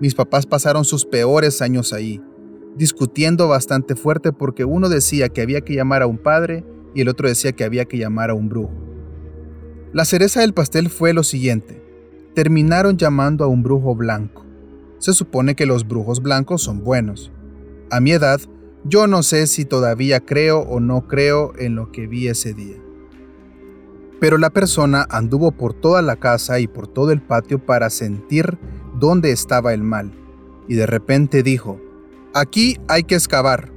Mis 0.00 0.14
papás 0.14 0.46
pasaron 0.46 0.84
sus 0.84 1.04
peores 1.04 1.62
años 1.62 1.92
ahí, 1.92 2.20
discutiendo 2.76 3.48
bastante 3.48 3.94
fuerte 3.94 4.32
porque 4.32 4.64
uno 4.64 4.88
decía 4.88 5.28
que 5.28 5.42
había 5.42 5.60
que 5.60 5.74
llamar 5.74 6.02
a 6.02 6.06
un 6.06 6.18
padre 6.18 6.64
y 6.94 7.00
el 7.00 7.08
otro 7.08 7.28
decía 7.28 7.52
que 7.52 7.64
había 7.64 7.84
que 7.84 7.98
llamar 7.98 8.30
a 8.30 8.34
un 8.34 8.48
brujo. 8.48 8.72
La 9.92 10.04
cereza 10.04 10.40
del 10.40 10.54
pastel 10.54 10.90
fue 10.90 11.12
lo 11.12 11.22
siguiente. 11.22 11.80
Terminaron 12.34 12.96
llamando 12.96 13.44
a 13.44 13.46
un 13.46 13.62
brujo 13.62 13.94
blanco. 13.94 14.44
Se 14.98 15.12
supone 15.12 15.54
que 15.54 15.66
los 15.66 15.86
brujos 15.86 16.20
blancos 16.20 16.62
son 16.62 16.82
buenos. 16.82 17.30
A 17.90 18.00
mi 18.00 18.10
edad, 18.10 18.40
yo 18.84 19.06
no 19.06 19.22
sé 19.22 19.46
si 19.46 19.64
todavía 19.64 20.20
creo 20.20 20.60
o 20.60 20.80
no 20.80 21.06
creo 21.06 21.52
en 21.58 21.76
lo 21.76 21.92
que 21.92 22.08
vi 22.08 22.26
ese 22.26 22.54
día. 22.54 22.76
Pero 24.18 24.38
la 24.38 24.50
persona 24.50 25.06
anduvo 25.10 25.52
por 25.52 25.74
toda 25.74 26.02
la 26.02 26.16
casa 26.16 26.58
y 26.58 26.66
por 26.66 26.88
todo 26.88 27.12
el 27.12 27.22
patio 27.22 27.64
para 27.64 27.88
sentir 27.90 28.58
dónde 29.04 29.30
estaba 29.32 29.74
el 29.74 29.82
mal, 29.82 30.12
y 30.66 30.74
de 30.74 30.86
repente 30.86 31.42
dijo, 31.42 31.78
aquí 32.32 32.78
hay 32.88 33.04
que 33.04 33.14
excavar. 33.14 33.70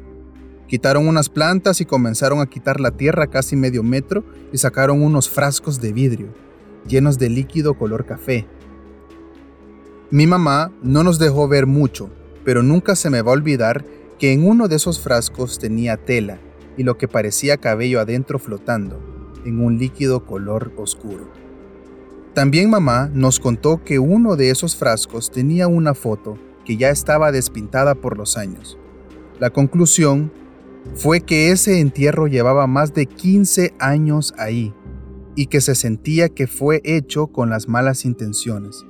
Quitaron 0.68 1.08
unas 1.08 1.30
plantas 1.30 1.82
y 1.82 1.86
comenzaron 1.86 2.40
a 2.40 2.48
quitar 2.48 2.80
la 2.80 2.92
tierra 2.92 3.28
casi 3.28 3.56
medio 3.56 3.84
metro 3.84 4.24
y 4.54 4.58
sacaron 4.58 5.02
unos 5.02 5.30
frascos 5.30 5.82
de 5.82 5.92
vidrio, 5.92 6.28
llenos 6.88 7.20
de 7.20 7.30
líquido 7.30 7.74
color 7.74 8.06
café, 8.06 8.48
mi 10.10 10.26
mamá 10.26 10.72
no 10.82 11.04
nos 11.04 11.20
dejó 11.20 11.50
ver 11.50 11.66
mucho, 11.68 12.10
pero 12.46 12.64
nunca 12.64 12.96
se 12.96 13.10
me 13.10 13.22
va 13.22 13.32
a 13.32 13.34
olvidar 13.34 13.84
que 14.18 14.32
en 14.32 14.48
uno 14.48 14.70
de 14.70 14.78
esos 14.78 15.02
frascos 15.02 15.60
tenía 15.60 15.98
tela 15.98 16.40
y 16.78 16.84
lo 16.84 16.98
que 16.98 17.10
parecía 17.10 17.58
cabello 17.58 18.00
adentro 18.00 18.40
flotando, 18.40 19.02
en 19.44 19.60
un 19.60 19.78
líquido 19.78 20.26
color 20.26 20.72
oscuro. 20.78 21.30
También 22.38 22.70
mamá 22.70 23.10
nos 23.16 23.40
contó 23.40 23.84
que 23.84 23.98
uno 23.98 24.36
de 24.36 24.52
esos 24.52 24.76
frascos 24.76 25.32
tenía 25.32 25.68
una 25.68 25.96
foto 25.96 26.38
que 26.66 26.78
ya 26.78 26.92
estaba 26.92 27.32
despintada 27.32 27.96
por 27.96 28.16
los 28.16 28.38
años. 28.38 28.78
La 29.40 29.50
conclusión 29.50 30.32
fue 30.94 31.22
que 31.22 31.50
ese 31.50 31.80
entierro 31.80 32.28
llevaba 32.28 32.68
más 32.68 32.94
de 32.94 33.08
15 33.08 33.74
años 33.80 34.36
ahí 34.38 34.72
y 35.36 35.48
que 35.48 35.62
se 35.62 35.74
sentía 35.74 36.30
que 36.30 36.46
fue 36.46 36.80
hecho 36.84 37.26
con 37.26 37.50
las 37.50 37.68
malas 37.68 38.06
intenciones 38.06 38.86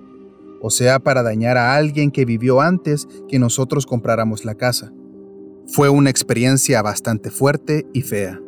o 0.60 0.70
sea 0.70 1.00
para 1.00 1.24
dañar 1.24 1.56
a 1.56 1.76
alguien 1.76 2.12
que 2.12 2.26
vivió 2.26 2.60
antes 2.60 3.08
que 3.30 3.40
nosotros 3.40 3.86
compráramos 3.86 4.44
la 4.44 4.56
casa. 4.56 4.92
Fue 5.68 5.88
una 5.88 6.10
experiencia 6.10 6.82
bastante 6.82 7.32
fuerte 7.32 7.86
y 7.94 8.02
fea. 8.02 8.42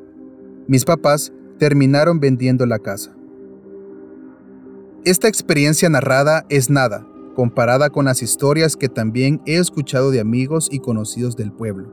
Mis 0.68 0.84
papás 0.84 1.32
terminaron 1.58 2.20
vendiendo 2.20 2.66
la 2.66 2.80
casa. 2.80 3.16
Esta 5.06 5.30
experiencia 5.30 5.88
narrada 5.88 6.46
es 6.50 6.70
nada, 6.70 7.08
comparada 7.34 7.90
con 7.90 8.04
las 8.06 8.22
historias 8.22 8.76
que 8.76 8.90
también 8.90 9.42
he 9.46 9.56
escuchado 9.56 10.12
de 10.12 10.20
amigos 10.20 10.68
y 10.70 10.80
conocidos 10.80 11.38
del 11.38 11.54
pueblo. 11.54 11.90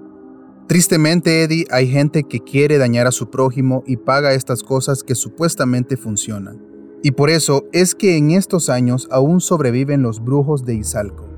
Tristemente, 0.66 1.44
Eddie, 1.44 1.66
hay 1.70 1.86
gente 1.86 2.24
que 2.24 2.40
quiere 2.40 2.78
dañar 2.78 3.06
a 3.06 3.12
su 3.12 3.30
prójimo 3.30 3.84
y 3.86 3.96
paga 3.96 4.34
estas 4.34 4.64
cosas 4.64 5.04
que 5.04 5.14
supuestamente 5.14 5.96
funcionan. 5.96 6.60
Y 7.04 7.12
por 7.12 7.30
eso 7.30 7.66
es 7.72 7.94
que 7.94 8.16
en 8.16 8.32
estos 8.32 8.68
años 8.68 9.06
aún 9.12 9.40
sobreviven 9.40 10.02
los 10.02 10.24
brujos 10.24 10.64
de 10.64 10.74
Izalco. 10.74 11.28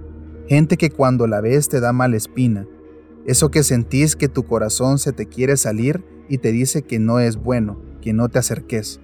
Gente 0.49 0.79
que 0.79 0.89
cuando 0.89 1.27
la 1.27 1.43
ves 1.43 1.69
te 1.69 1.81
da 1.81 1.93
mala 1.93 2.17
espina. 2.17 2.67
Eso 3.27 3.51
que 3.51 3.63
sentís 3.63 4.17
que 4.17 4.29
tu 4.29 4.47
corazón 4.47 4.97
se 4.99 5.13
te 5.13 5.27
quiere 5.27 5.59
salir 5.59 6.03
y 6.31 6.39
te 6.39 6.51
dice 6.51 6.81
que 6.81 6.99
no 6.99 7.21
es 7.21 7.37
bueno, 7.37 7.79
que 8.01 8.15
no 8.15 8.31
te 8.31 8.39
acerques. 8.39 9.01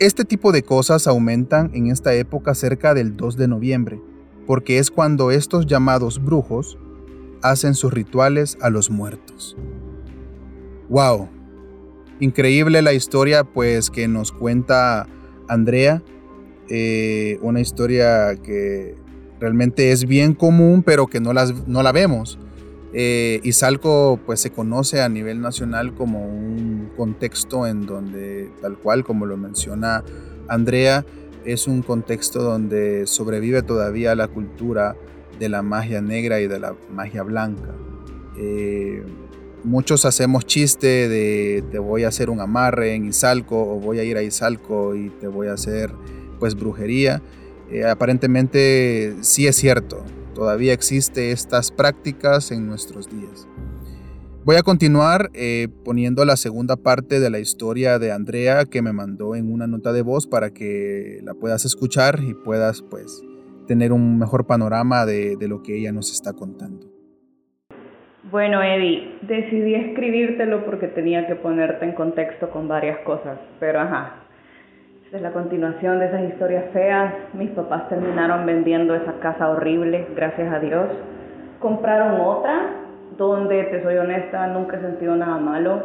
Este 0.00 0.24
tipo 0.24 0.50
de 0.50 0.62
cosas 0.62 1.06
aumentan 1.06 1.72
en 1.74 1.88
esta 1.88 2.14
época 2.14 2.54
cerca 2.54 2.94
del 2.94 3.18
2 3.18 3.36
de 3.36 3.48
noviembre, 3.48 4.00
porque 4.46 4.78
es 4.78 4.90
cuando 4.90 5.30
estos 5.30 5.66
llamados 5.66 6.24
brujos 6.24 6.78
hacen 7.42 7.74
sus 7.74 7.92
rituales 7.92 8.56
a 8.62 8.70
los 8.70 8.88
muertos. 8.88 9.58
¡Wow! 10.88 11.28
Increíble 12.18 12.80
la 12.80 12.94
historia 12.94 13.44
pues 13.44 13.90
que 13.90 14.08
nos 14.08 14.32
cuenta 14.32 15.06
Andrea, 15.48 16.02
eh, 16.70 17.38
una 17.42 17.60
historia 17.60 18.36
que 18.36 18.94
realmente 19.38 19.92
es 19.92 20.06
bien 20.06 20.32
común, 20.32 20.82
pero 20.82 21.08
que 21.08 21.20
no, 21.20 21.34
las, 21.34 21.68
no 21.68 21.82
la 21.82 21.92
vemos. 21.92 22.38
Eh, 22.92 23.40
Izalco 23.44 24.18
pues 24.26 24.40
se 24.40 24.50
conoce 24.50 25.00
a 25.00 25.08
nivel 25.08 25.40
nacional 25.40 25.94
como 25.94 26.26
un 26.26 26.90
contexto 26.96 27.66
en 27.66 27.86
donde, 27.86 28.50
tal 28.60 28.76
cual 28.78 29.04
como 29.04 29.26
lo 29.26 29.36
menciona 29.36 30.02
Andrea, 30.48 31.04
es 31.44 31.68
un 31.68 31.82
contexto 31.82 32.42
donde 32.42 33.06
sobrevive 33.06 33.62
todavía 33.62 34.14
la 34.14 34.28
cultura 34.28 34.96
de 35.38 35.48
la 35.48 35.62
magia 35.62 36.02
negra 36.02 36.40
y 36.40 36.48
de 36.48 36.58
la 36.58 36.74
magia 36.92 37.22
blanca. 37.22 37.74
Eh, 38.36 39.02
muchos 39.64 40.04
hacemos 40.04 40.44
chiste 40.44 41.08
de 41.08 41.64
te 41.70 41.78
voy 41.78 42.04
a 42.04 42.08
hacer 42.08 42.28
un 42.28 42.40
amarre 42.40 42.94
en 42.94 43.06
Izalco 43.06 43.56
o 43.56 43.78
voy 43.78 44.00
a 44.00 44.04
ir 44.04 44.16
a 44.16 44.22
Izalco 44.22 44.94
y 44.94 45.10
te 45.20 45.28
voy 45.28 45.46
a 45.46 45.54
hacer 45.54 45.92
pues 46.38 46.54
brujería. 46.54 47.22
Eh, 47.70 47.84
aparentemente 47.84 49.16
sí 49.20 49.46
es 49.46 49.56
cierto, 49.56 50.04
todavía 50.34 50.72
existe 50.72 51.32
estas 51.32 51.70
prácticas 51.70 52.50
en 52.52 52.66
nuestros 52.66 53.08
días. 53.08 53.48
Voy 54.44 54.56
a 54.56 54.62
continuar 54.62 55.30
eh, 55.34 55.68
poniendo 55.84 56.24
la 56.24 56.36
segunda 56.36 56.76
parte 56.76 57.20
de 57.20 57.30
la 57.30 57.38
historia 57.38 57.98
de 57.98 58.12
Andrea 58.12 58.64
que 58.64 58.82
me 58.82 58.92
mandó 58.92 59.34
en 59.34 59.52
una 59.52 59.66
nota 59.66 59.92
de 59.92 60.02
voz 60.02 60.26
para 60.26 60.50
que 60.50 61.20
la 61.22 61.34
puedas 61.34 61.64
escuchar 61.64 62.20
y 62.26 62.34
puedas 62.34 62.82
pues 62.82 63.22
tener 63.66 63.92
un 63.92 64.18
mejor 64.18 64.46
panorama 64.46 65.04
de 65.04 65.36
lo 65.46 65.62
que 65.62 65.76
ella 65.76 65.92
nos 65.92 66.10
está 66.12 66.32
contando. 66.32 66.90
Bueno, 68.30 68.62
Eddie, 68.62 69.18
decidí 69.22 69.74
escribírtelo 69.74 70.64
porque 70.64 70.86
tenía 70.88 71.26
que 71.26 71.34
ponerte 71.34 71.84
en 71.84 71.92
contexto 71.92 72.50
con 72.50 72.68
varias 72.68 72.98
cosas, 73.00 73.38
pero 73.58 73.80
ajá. 73.80 74.19
Es 75.12 75.20
la 75.20 75.32
continuación 75.32 75.98
de 75.98 76.06
esas 76.06 76.22
historias 76.22 76.66
feas. 76.72 77.12
Mis 77.32 77.50
papás 77.50 77.88
terminaron 77.88 78.46
vendiendo 78.46 78.94
esa 78.94 79.14
casa 79.20 79.50
horrible, 79.50 80.06
gracias 80.14 80.52
a 80.52 80.60
Dios. 80.60 80.86
Compraron 81.58 82.20
otra, 82.20 82.70
donde, 83.16 83.64
te 83.64 83.82
soy 83.82 83.96
honesta, 83.96 84.46
nunca 84.46 84.76
he 84.76 84.80
sentido 84.80 85.16
nada 85.16 85.38
malo, 85.38 85.82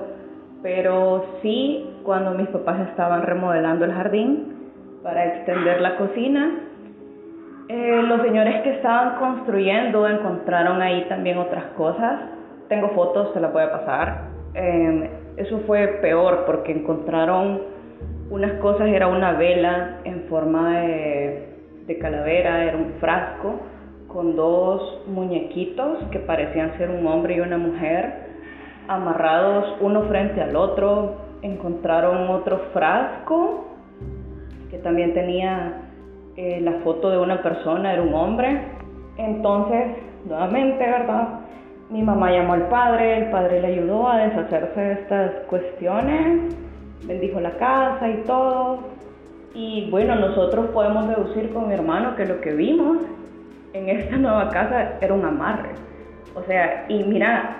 pero 0.62 1.26
sí 1.42 1.90
cuando 2.04 2.32
mis 2.32 2.48
papás 2.50 2.88
estaban 2.90 3.24
remodelando 3.24 3.86
el 3.86 3.94
jardín 3.94 4.54
para 5.02 5.26
extender 5.26 5.82
la 5.82 5.98
cocina, 5.98 6.60
eh, 7.68 8.04
los 8.04 8.22
señores 8.22 8.62
que 8.62 8.76
estaban 8.76 9.18
construyendo 9.18 10.08
encontraron 10.08 10.82
ahí 10.82 11.06
también 11.10 11.40
otras 11.40 11.66
cosas 11.78 12.20
tengo 12.68 12.90
fotos, 12.90 13.32
se 13.34 13.40
las 13.40 13.54
voy 13.54 13.64
pasar. 13.72 14.30
Em, 14.54 15.10
eso 15.38 15.60
fue 15.68 16.00
peor 16.02 16.46
porque 16.46 16.72
encontraron 16.72 17.62
unas 18.30 18.54
cosas, 18.60 18.88
era 18.88 19.08
una 19.08 19.34
vela 19.34 20.00
en 20.04 20.24
forma 20.24 20.80
de, 20.82 21.50
de 21.88 21.98
calavera, 22.00 22.64
era 22.64 22.78
un 22.78 22.94
frasco 23.00 23.60
con 24.08 24.36
dos 24.36 25.04
muñequitos 25.08 26.04
que 26.12 26.20
parecían 26.20 26.78
ser 26.78 26.90
un 26.90 27.06
hombre 27.06 27.36
y 27.36 27.40
una 27.42 27.58
mujer 27.58 28.26
amarrados 28.88 29.78
uno 29.82 30.04
frente 30.04 30.42
al 30.42 30.56
otro. 30.56 31.26
Encontraron 31.42 32.30
otro 32.30 32.60
frasco 32.74 33.66
que 34.72 34.78
también 34.80 35.14
tenía 35.14 35.82
eh, 36.38 36.60
la 36.62 36.80
foto 36.84 37.10
de 37.10 37.18
una 37.18 37.42
persona, 37.42 37.94
era 37.94 38.02
un 38.02 38.14
hombre. 38.14 38.62
Entonces, 39.18 39.98
nuevamente, 40.26 40.80
¿verdad? 40.80 41.40
Mi 41.90 42.02
mamá 42.02 42.32
llamó 42.32 42.54
al 42.54 42.68
padre, 42.68 43.20
el 43.20 43.32
padre 43.32 43.62
le 43.62 43.68
ayudó 43.68 44.10
a 44.10 44.18
deshacerse 44.18 44.80
de 44.80 44.94
estas 44.94 45.32
cuestiones, 45.48 46.56
bendijo 47.04 47.40
la 47.40 47.52
casa 47.58 48.10
y 48.10 48.24
todo. 48.24 48.80
Y 49.54 49.90
bueno, 49.90 50.16
nosotros 50.16 50.68
podemos 50.68 51.08
deducir 51.08 51.54
con 51.54 51.68
mi 51.68 51.74
hermano 51.74 52.16
que 52.16 52.26
lo 52.26 52.42
que 52.42 52.52
vimos 52.52 52.98
en 53.74 53.90
esta 53.90 54.18
nueva 54.18 54.50
casa 54.50 54.94
era 55.02 55.14
un 55.14 55.26
amarre. 55.26 55.70
O 56.34 56.44
sea, 56.44 56.86
y 56.90 57.04
mira, 57.04 57.58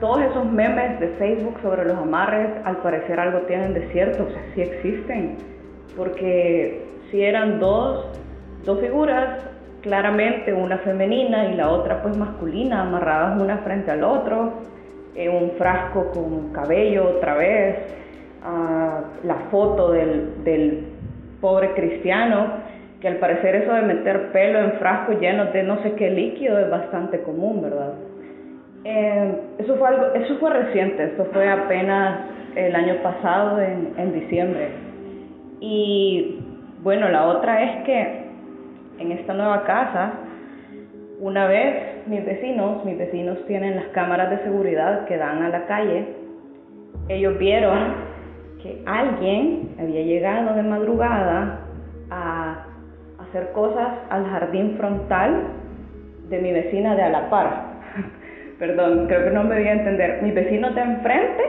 todos 0.00 0.20
esos 0.20 0.46
memes 0.46 1.00
de 1.00 1.08
Facebook 1.18 1.56
sobre 1.62 1.84
los 1.84 1.96
amarres, 1.96 2.50
al 2.64 2.76
parecer 2.78 3.18
algo 3.18 3.40
tienen 3.40 3.74
de 3.74 3.88
cierto, 3.92 4.24
o 4.24 4.30
sea, 4.30 4.42
sí 4.54 4.62
existen. 4.62 5.36
Porque 5.96 6.84
si 7.10 7.22
eran 7.22 7.58
dos, 7.58 8.06
dos 8.64 8.80
figuras, 8.80 9.40
claramente 9.82 10.52
una 10.52 10.78
femenina 10.78 11.46
y 11.46 11.56
la 11.56 11.70
otra 11.70 12.02
pues 12.02 12.16
masculina, 12.16 12.82
amarradas 12.82 13.40
una 13.40 13.58
frente 13.58 13.90
al 13.90 14.04
otro, 14.04 14.52
en 15.14 15.34
un 15.34 15.50
frasco 15.52 16.10
con 16.12 16.52
cabello 16.52 17.16
otra 17.16 17.34
vez, 17.34 17.76
ah, 18.48 19.00
la 19.24 19.34
foto 19.50 19.92
del, 19.92 20.44
del 20.44 20.84
pobre 21.40 21.74
cristiano, 21.74 22.46
que 23.00 23.08
al 23.08 23.16
parecer 23.16 23.54
eso 23.54 23.72
de 23.72 23.82
meter 23.82 24.32
pelo 24.32 24.58
en 24.58 24.72
frascos 24.72 25.20
llenos 25.20 25.52
de 25.52 25.62
no 25.62 25.82
sé 25.82 25.92
qué 25.92 26.10
líquido 26.10 26.58
es 26.58 26.70
bastante 26.70 27.22
común, 27.22 27.62
¿verdad? 27.62 27.92
Eh, 28.84 29.34
eso, 29.58 29.76
fue 29.76 29.88
algo, 29.88 30.06
eso 30.14 30.36
fue 30.38 30.50
reciente, 30.50 31.04
eso 31.14 31.26
fue 31.32 31.48
apenas 31.48 32.20
el 32.56 32.74
año 32.74 32.96
pasado, 33.02 33.60
en, 33.60 33.92
en 33.96 34.12
diciembre. 34.12 34.68
Y 35.60 36.40
bueno, 36.82 37.08
la 37.08 37.26
otra 37.26 37.62
es 37.62 37.84
que 37.84 38.28
en 38.98 39.12
esta 39.12 39.34
nueva 39.34 39.64
casa, 39.64 40.12
una 41.20 41.46
vez 41.46 42.06
mis 42.06 42.24
vecinos, 42.24 42.84
mis 42.84 42.98
vecinos 42.98 43.38
tienen 43.46 43.76
las 43.76 43.86
cámaras 43.88 44.30
de 44.30 44.38
seguridad 44.44 45.04
que 45.06 45.16
dan 45.16 45.42
a 45.42 45.48
la 45.50 45.66
calle, 45.66 46.06
ellos 47.08 47.38
vieron 47.38 48.07
que 48.62 48.82
alguien 48.86 49.76
había 49.78 50.02
llegado 50.02 50.54
de 50.54 50.62
madrugada 50.62 51.60
a 52.10 52.64
hacer 53.20 53.52
cosas 53.52 53.88
al 54.10 54.26
jardín 54.26 54.76
frontal 54.76 55.42
de 56.28 56.38
mi 56.38 56.52
vecina 56.52 56.94
de 56.94 57.02
a 57.02 57.08
la 57.10 57.30
par. 57.30 57.64
Perdón, 58.58 59.06
creo 59.06 59.24
que 59.24 59.30
no 59.30 59.44
me 59.44 59.56
voy 59.56 59.68
a 59.68 59.72
entender. 59.72 60.22
Mis 60.22 60.34
vecinos 60.34 60.74
de 60.74 60.80
enfrente 60.80 61.44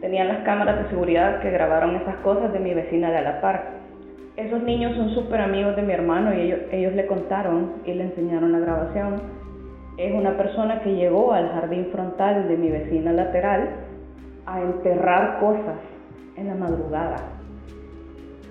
tenían 0.00 0.28
las 0.28 0.38
cámaras 0.38 0.82
de 0.82 0.90
seguridad 0.90 1.40
que 1.40 1.50
grabaron 1.50 1.96
esas 1.96 2.16
cosas 2.16 2.52
de 2.52 2.60
mi 2.60 2.74
vecina 2.74 3.10
de 3.10 3.18
a 3.18 3.22
la 3.22 3.40
par. 3.40 3.82
Esos 4.36 4.62
niños 4.62 4.96
son 4.96 5.10
súper 5.10 5.40
amigos 5.40 5.76
de 5.76 5.82
mi 5.82 5.92
hermano 5.92 6.32
y 6.32 6.40
ellos, 6.40 6.60
ellos 6.72 6.94
le 6.94 7.06
contaron 7.06 7.72
y 7.84 7.92
le 7.92 8.04
enseñaron 8.04 8.52
la 8.52 8.60
grabación. 8.60 9.20
Es 9.98 10.14
una 10.14 10.38
persona 10.38 10.80
que 10.80 10.94
llegó 10.94 11.34
al 11.34 11.50
jardín 11.50 11.88
frontal 11.92 12.48
de 12.48 12.56
mi 12.56 12.70
vecina 12.70 13.12
lateral 13.12 13.68
a 14.46 14.62
enterrar 14.62 15.38
cosas 15.38 15.91
en 16.36 16.48
la 16.48 16.54
madrugada. 16.54 17.16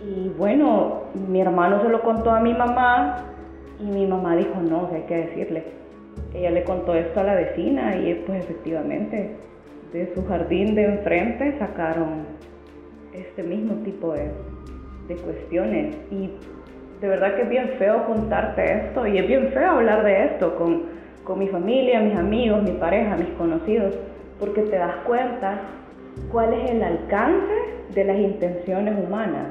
Y 0.04 0.30
bueno, 0.30 1.04
mi 1.28 1.42
hermano 1.42 1.82
se 1.82 1.90
lo 1.90 2.02
contó 2.02 2.32
a 2.32 2.40
mi 2.40 2.54
mamá 2.54 3.26
y 3.80 3.86
mi 3.86 4.06
mamá 4.08 4.36
dijo, 4.36 4.60
no, 4.62 4.90
hay 4.94 5.02
que 5.04 5.18
decirle. 5.18 5.64
Ella 6.34 6.52
le 6.52 6.64
contó 6.64 6.96
esto 6.96 7.20
a 7.20 7.24
la 7.24 7.36
vecina 7.36 7.96
y 7.98 8.16
pues 8.26 8.44
efectivamente 8.44 9.36
de 9.94 10.14
su 10.16 10.26
jardín 10.26 10.76
de 10.76 10.86
enfrente 10.86 11.58
sacaron 11.60 12.26
este 13.14 13.44
mismo 13.44 13.76
tipo 13.84 14.14
de, 14.14 14.32
de 15.08 15.16
cuestiones 15.16 15.96
y 16.10 16.32
de 17.02 17.08
verdad 17.08 17.36
que 17.36 17.42
es 17.42 17.50
bien 17.50 17.70
feo 17.78 18.06
contarte 18.06 18.86
esto 18.86 19.06
y 19.08 19.18
es 19.18 19.28
bien 19.28 19.50
feo 19.50 19.72
hablar 19.72 20.04
de 20.04 20.26
esto 20.26 20.56
con, 20.56 20.84
con 21.24 21.40
mi 21.40 21.48
familia, 21.48 22.00
mis 22.00 22.16
amigos, 22.16 22.64
mi 22.64 22.74
pareja, 22.74 23.18
mis 23.18 23.30
conocidos, 23.30 23.96
porque 24.40 24.62
te 24.62 24.78
das 24.78 24.96
cuenta 25.06 25.60
cuál 26.32 26.54
es 26.54 26.72
el 26.72 26.84
alcance 26.84 27.71
de 27.94 28.04
las 28.04 28.18
intenciones 28.18 28.96
humanas. 28.98 29.48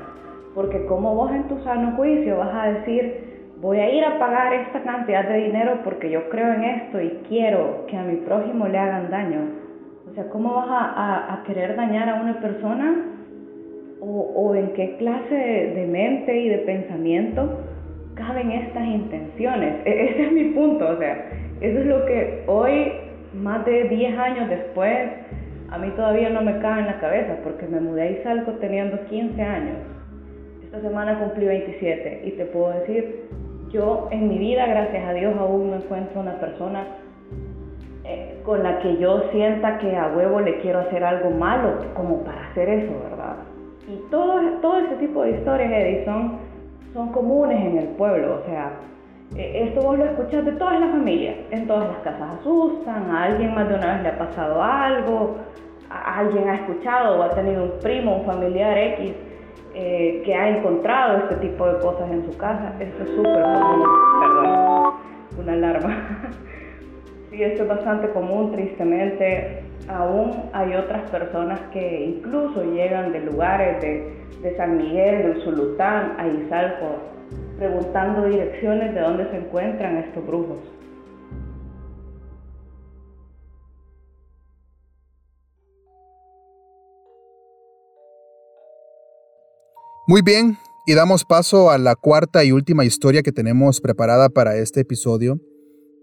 Porque 0.55 0.85
como 0.87 1.15
vos 1.15 1.31
en 1.33 1.45
tu 1.45 1.59
sano 1.63 1.97
juicio 1.97 2.39
vas 2.39 2.55
a 2.55 2.73
decir, 2.73 3.31
voy 3.61 3.79
a 3.79 3.93
ir 3.93 4.05
a 4.05 4.19
pagar 4.19 4.53
esta 4.53 4.83
cantidad 4.83 5.29
de 5.29 5.37
dinero 5.45 5.81
porque 5.85 6.11
yo 6.11 6.29
creo 6.29 6.55
en 6.55 6.65
esto 6.65 7.01
y 7.01 7.11
quiero 7.29 7.87
que 7.87 7.97
a 7.97 8.03
mi 8.03 8.17
prójimo 8.17 8.67
le 8.67 8.79
hagan 8.79 9.11
daño. 9.11 9.41
O 10.11 10.15
sea, 10.15 10.29
¿cómo 10.29 10.55
vas 10.55 10.67
a, 10.71 11.43
querer 11.47 11.77
dañar 11.77 12.09
a 12.09 12.21
una 12.21 12.41
persona 12.41 13.11
o, 14.01 14.55
en 14.55 14.73
qué 14.73 14.97
clase 14.97 15.35
de, 15.35 15.87
mente 15.87 16.37
y 16.37 16.49
de 16.49 16.59
pensamiento 16.59 17.61
caben 18.15 18.51
estas 18.51 18.87
intenciones. 18.87 19.75
E, 19.85 20.05
ese 20.07 20.23
es 20.25 20.33
mi 20.33 20.45
punto, 20.51 20.89
o 20.89 20.97
sea, 20.97 21.31
eso 21.61 21.79
es 21.79 21.87
lo 21.87 22.05
que 22.07 22.45
hoy, 22.47 22.93
más 23.35 23.65
de 23.67 23.85
10 23.85 24.19
años 24.19 24.49
después, 24.49 25.11
a 25.71 25.79
mí 25.79 25.91
todavía 25.91 26.31
no 26.31 26.43
me 26.43 26.59
cabe 26.59 26.81
en 26.81 26.87
la 26.87 27.01
cabeza, 27.01 27.37
porque 27.43 27.67
me 27.67 27.81
mudé 27.81 28.03
a 28.03 28.11
Izalco 28.11 28.53
teniendo 28.53 29.05
15 29.07 29.43
años. 29.43 29.77
Esta 30.65 30.81
semana 30.81 31.19
cumplí 31.19 31.47
27 31.47 32.23
y 32.25 32.31
te 32.33 32.45
puedo 32.47 32.71
decir, 32.73 33.29
yo 33.71 34.09
en 34.11 34.29
mi 34.29 34.39
vida, 34.39 34.67
gracias 34.67 35.09
a 35.09 35.13
Dios, 35.13 35.35
aún 35.39 35.71
no 35.71 35.77
encuentro 35.77 36.21
una 36.21 36.39
persona 36.41 36.85
eh, 38.05 38.41
con 38.45 38.63
la 38.63 38.81
que 38.81 38.97
yo 38.97 39.31
sienta 39.31 39.79
que 39.79 39.97
a 39.97 40.09
huevo 40.09 40.41
le 40.41 40.59
quiero 40.61 40.81
hacer 40.81 41.05
algo 41.05 41.31
malo 41.31 41.77
como 41.95 42.25
para 42.25 42.49
hacer 42.49 42.69
eso, 42.69 42.93
¿verdad? 43.09 43.37
Y 43.89 44.11
todo, 44.11 44.41
todo 44.61 44.79
este 44.81 44.97
tipo 44.97 45.23
de 45.23 45.31
historias, 45.33 45.71
Eddie, 45.71 46.05
son, 46.05 47.13
comunes 47.13 47.65
en 47.65 47.79
el 47.79 47.89
pueblo. 47.91 48.41
O 48.43 48.47
sea, 48.47 48.73
e, 49.37 49.65
esto 49.65 49.81
vos 49.83 49.99
lo 49.99 50.05
escuchas 50.05 50.45
de 50.45 50.53
todas 50.53 50.81
las 50.81 50.91
familias. 50.91 51.37
En 51.51 51.67
todas 51.67 51.89
las 51.89 51.99
casas 51.99 52.39
asustan, 52.41 53.11
a 53.11 53.25
alguien 53.25 53.55
más 53.55 53.69
de 53.69 53.75
una 53.75 53.95
vez 53.95 54.03
le 54.03 54.09
ha 54.09 54.19
pasado 54.19 54.63
algo, 54.63 55.37
a 55.89 56.19
alguien 56.19 56.49
ha 56.49 56.55
escuchado 56.57 57.19
o 57.19 57.23
ha 57.23 57.31
tenido 57.31 57.65
un 57.65 57.73
primo, 57.81 58.19
un 58.19 58.27
familiar 58.27 58.77
X 58.77 59.13
eh, 59.75 60.23
que 60.25 60.35
ha 60.35 60.49
encontrado 60.49 61.19
este 61.19 61.37
tipo 61.37 61.67
de 61.67 61.79
cosas 61.81 62.11
en 62.11 62.25
su 62.31 62.37
casa. 62.37 62.75
Esto 62.81 63.03
es 63.05 63.11
súper 63.11 63.43
común. 63.43 63.85
Perdón, 64.21 64.95
una 65.39 65.53
alarma. 65.53 66.29
sí, 67.31 67.43
esto 67.43 67.63
es 67.63 67.69
bastante 67.69 68.11
común, 68.11 68.53
tristemente 68.53 69.65
aún 69.91 70.51
hay 70.53 70.75
otras 70.75 71.09
personas 71.11 71.61
que 71.73 72.05
incluso 72.05 72.63
llegan 72.65 73.13
de 73.13 73.21
lugares 73.21 73.81
de, 73.81 74.57
San 74.57 74.79
Miguel, 74.79 75.23
de 75.23 75.31
Usulután, 75.39 76.15
a 76.19 76.27
Izalco, 76.27 76.97
preguntando 77.61 78.27
direcciones 78.27 78.95
de 78.95 79.01
dónde 79.03 79.31
se 79.31 79.37
encuentran 79.37 79.99
estos 79.99 80.27
brujos. 80.27 80.57
Muy 90.07 90.23
bien, 90.23 90.57
y 90.87 90.95
damos 90.95 91.27
paso 91.27 91.71
a 91.71 91.77
la 91.77 91.97
cuarta 91.97 92.43
y 92.45 92.51
última 92.51 92.87
historia 92.87 93.23
que 93.23 93.31
tenemos 93.31 93.83
preparada 93.83 94.31
para 94.31 94.57
este 94.57 94.81
episodio. 94.81 95.39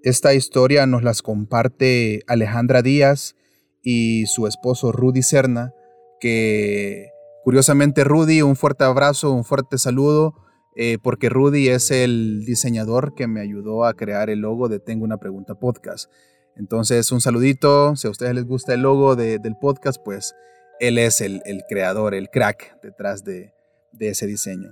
Esta 0.04 0.36
historia 0.36 0.86
nos 0.86 1.02
las 1.02 1.24
comparte 1.24 2.22
Alejandra 2.28 2.84
Díaz 2.84 3.36
y 3.82 4.28
su 4.28 4.46
esposo 4.46 4.92
Rudy 4.92 5.24
Serna, 5.24 5.74
que 6.20 7.08
curiosamente 7.44 8.04
Rudy, 8.04 8.44
un 8.44 8.56
fuerte 8.56 8.84
abrazo, 8.84 9.32
un 9.32 9.44
fuerte 9.44 9.80
saludo, 9.80 10.36
eh, 10.80 11.00
porque 11.02 11.28
Rudy 11.28 11.70
es 11.70 11.90
el 11.90 12.46
diseñador 12.46 13.16
que 13.16 13.26
me 13.26 13.42
ayudó 13.42 13.84
a 13.84 13.96
crear 13.96 14.30
el 14.30 14.42
logo 14.42 14.70
de 14.70 14.80
Tengo 14.80 15.06
una 15.06 15.18
pregunta 15.18 15.56
podcast. 15.56 16.12
Entonces, 16.56 17.12
un 17.12 17.20
saludito, 17.20 17.96
si 17.96 18.08
a 18.08 18.12
ustedes 18.12 18.36
les 18.36 18.46
gusta 18.46 18.76
el 18.76 18.82
logo 18.82 19.16
del 19.16 19.56
podcast, 19.60 19.98
pues 20.06 20.36
él 20.80 21.00
es 21.00 21.20
el, 21.22 21.42
creador, 21.68 22.14
el 22.14 22.30
crack 22.30 22.80
detrás 22.84 23.24
de, 23.24 23.54
ese 24.00 24.28
diseño. 24.28 24.70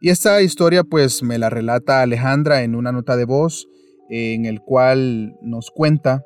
Y 0.00 0.08
esta 0.08 0.40
historia 0.40 0.82
pues 0.82 1.22
me 1.22 1.36
la 1.36 1.50
relata 1.50 2.00
Alejandra 2.00 2.62
en 2.62 2.74
una 2.74 2.90
nota 2.90 3.14
de 3.18 3.26
voz 3.26 3.68
en 4.08 4.46
el 4.46 4.62
cual 4.62 5.36
nos 5.42 5.70
cuenta 5.70 6.24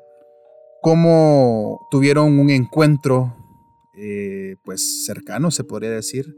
cómo 0.81 1.87
tuvieron 1.91 2.39
un 2.39 2.49
encuentro, 2.51 3.35
eh, 3.97 4.55
pues 4.63 5.05
cercano, 5.05 5.51
se 5.51 5.65
podría 5.65 5.91
decir, 5.91 6.33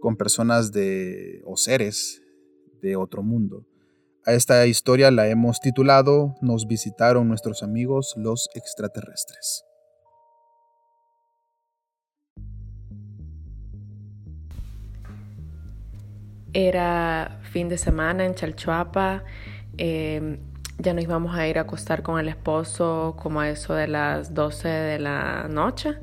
con 0.00 0.16
personas 0.16 0.72
de, 0.72 1.42
o 1.44 1.56
seres 1.56 2.22
de 2.82 2.96
otro 2.96 3.22
mundo. 3.22 3.66
A 4.26 4.32
esta 4.32 4.66
historia 4.66 5.10
la 5.10 5.28
hemos 5.28 5.60
titulado 5.60 6.34
Nos 6.42 6.66
visitaron 6.66 7.28
nuestros 7.28 7.62
amigos 7.62 8.14
los 8.16 8.48
extraterrestres. 8.54 9.64
Era 16.52 17.40
fin 17.52 17.68
de 17.68 17.78
semana 17.78 18.24
en 18.24 18.34
Chalchuapa. 18.34 19.24
Em, 19.78 20.38
ya 20.78 20.94
nos 20.94 21.04
íbamos 21.04 21.34
a 21.34 21.46
ir 21.46 21.58
a 21.58 21.62
acostar 21.62 22.02
con 22.02 22.18
el 22.18 22.28
esposo 22.28 23.14
como 23.20 23.40
a 23.40 23.48
eso 23.48 23.74
de 23.74 23.86
las 23.86 24.34
12 24.34 24.68
de 24.68 24.98
la 24.98 25.46
noche. 25.48 25.96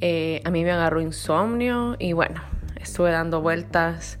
Eh, 0.00 0.42
a 0.44 0.50
mí 0.50 0.62
me 0.62 0.72
agarró 0.72 1.00
insomnio 1.00 1.96
y 1.98 2.12
bueno, 2.12 2.40
estuve 2.86 3.10
dando 3.10 3.40
vueltas 3.40 4.18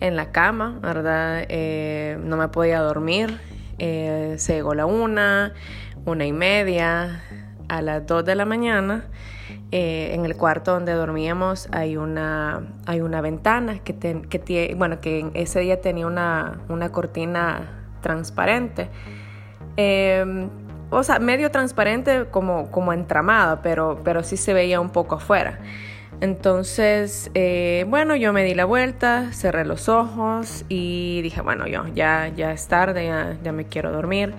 en 0.00 0.16
la 0.16 0.32
cama, 0.32 0.78
¿verdad? 0.82 1.44
Eh, 1.48 2.18
no 2.22 2.36
me 2.36 2.48
podía 2.48 2.80
dormir. 2.80 3.38
Eh, 3.78 4.34
se 4.38 4.54
llegó 4.54 4.74
la 4.74 4.86
una, 4.86 5.54
una 6.04 6.26
y 6.26 6.32
media, 6.32 7.22
a 7.68 7.80
las 7.80 8.06
dos 8.06 8.24
de 8.24 8.34
la 8.34 8.44
mañana. 8.44 9.04
en 9.70 10.26
el 10.26 10.36
cuarto 10.36 10.72
donde 10.72 10.92
dormíamos 10.92 11.68
hay 11.72 11.96
una, 11.96 12.62
hay 12.86 13.00
una 13.00 13.22
ventana 13.22 13.78
que, 13.78 13.94
tiene, 13.94 14.74
bueno, 14.74 15.00
que 15.00 15.30
ese 15.34 15.60
día 15.60 15.80
tenía 15.80 16.06
una, 16.06 16.60
una 16.68 16.92
cortina 16.92 17.82
transparente. 18.02 18.90
Em, 19.76 20.50
o 20.90 21.02
sea, 21.02 21.18
medio 21.18 21.50
transparente 21.50 22.26
como, 22.30 22.70
como 22.70 22.92
entramada, 22.92 23.62
pero, 23.62 23.98
pero 24.04 24.22
sí 24.22 24.36
se 24.36 24.52
veía 24.52 24.78
un 24.80 24.90
poco 24.90 25.14
afuera. 25.14 25.58
Entonces, 26.22 27.32
eh, 27.34 27.84
bueno, 27.88 28.14
yo 28.14 28.32
me 28.32 28.44
di 28.44 28.54
la 28.54 28.64
vuelta, 28.64 29.32
cerré 29.32 29.64
los 29.64 29.88
ojos 29.88 30.64
y 30.68 31.20
dije, 31.20 31.40
bueno, 31.40 31.66
yo 31.66 31.84
ya, 31.96 32.28
ya 32.28 32.52
es 32.52 32.68
tarde, 32.68 33.06
ya, 33.42 33.50
me 33.50 33.64
quiero 33.64 33.90
dormir. 33.90 34.32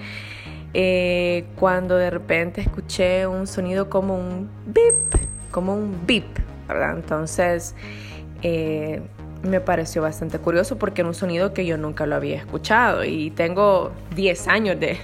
Eh, 0.73 1.43
cuando 1.57 1.97
de 1.97 2.09
repente 2.09 2.61
escuché 2.61 3.27
un 3.27 3.47
sonido 3.47 3.89
como 3.89 4.15
un 4.17 4.49
bip, 4.65 5.21
como 5.51 5.75
un 5.75 6.07
bip, 6.07 6.23
¿verdad? 6.69 6.95
Entonces, 6.95 7.75
eh, 8.43 9.01
me 9.41 9.59
pareció 9.59 10.01
bastante 10.01 10.39
curioso 10.39 10.77
porque 10.79 11.01
era 11.01 11.09
un 11.09 11.15
sonido 11.15 11.53
que 11.53 11.65
yo 11.65 11.77
nunca 11.77 12.05
lo 12.05 12.15
había 12.15 12.37
escuchado 12.37 13.03
y 13.03 13.29
tengo 13.31 13.91
10 14.15 14.47
años 14.47 14.77
de, 14.79 14.99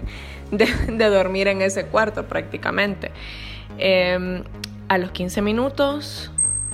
dormir 1.10 1.50
en 1.50 1.62
ese 1.62 1.88
cuarto 1.88 2.24
prácticamente. 2.24 3.12
Em, 3.78 4.44
a 4.88 4.98
los 4.98 5.12
15 5.12 5.42
minutos, 5.42 6.32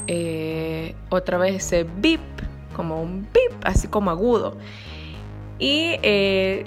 eh, 0.07 0.95
otra 1.09 1.37
vez 1.37 1.55
ese 1.55 1.83
bip, 1.83 2.21
como 2.75 3.01
un 3.01 3.23
bip, 3.23 3.53
así 3.63 3.87
como 3.87 4.11
agudo. 4.11 4.57
Y 5.59 5.97
eh, 6.03 6.65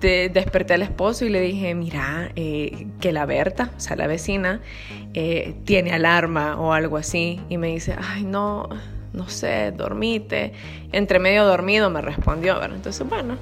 desperté 0.00 0.74
al 0.74 0.82
esposo 0.82 1.24
y 1.24 1.28
le 1.28 1.40
dije, 1.40 1.74
mira, 1.74 2.30
eh, 2.36 2.86
que 3.00 3.12
la 3.12 3.26
Berta, 3.26 3.70
o 3.76 3.80
sea, 3.80 3.96
la 3.96 4.06
vecina, 4.06 4.60
tiene 5.64 5.92
alarma 5.92 6.58
o 6.58 6.72
algo 6.72 6.96
así. 6.96 7.40
Y 7.48 7.58
me 7.58 7.68
dice, 7.68 7.96
ay, 8.00 8.24
no, 8.24 8.68
no 9.12 9.28
sé, 9.28 9.72
dormite. 9.72 10.52
Entre 10.92 11.18
medio 11.18 11.44
dormido 11.44 11.90
me 11.90 12.00
respondió, 12.00 12.54
¿verdad? 12.54 12.76
Entonces, 12.76 13.08
bueno, 13.08 13.36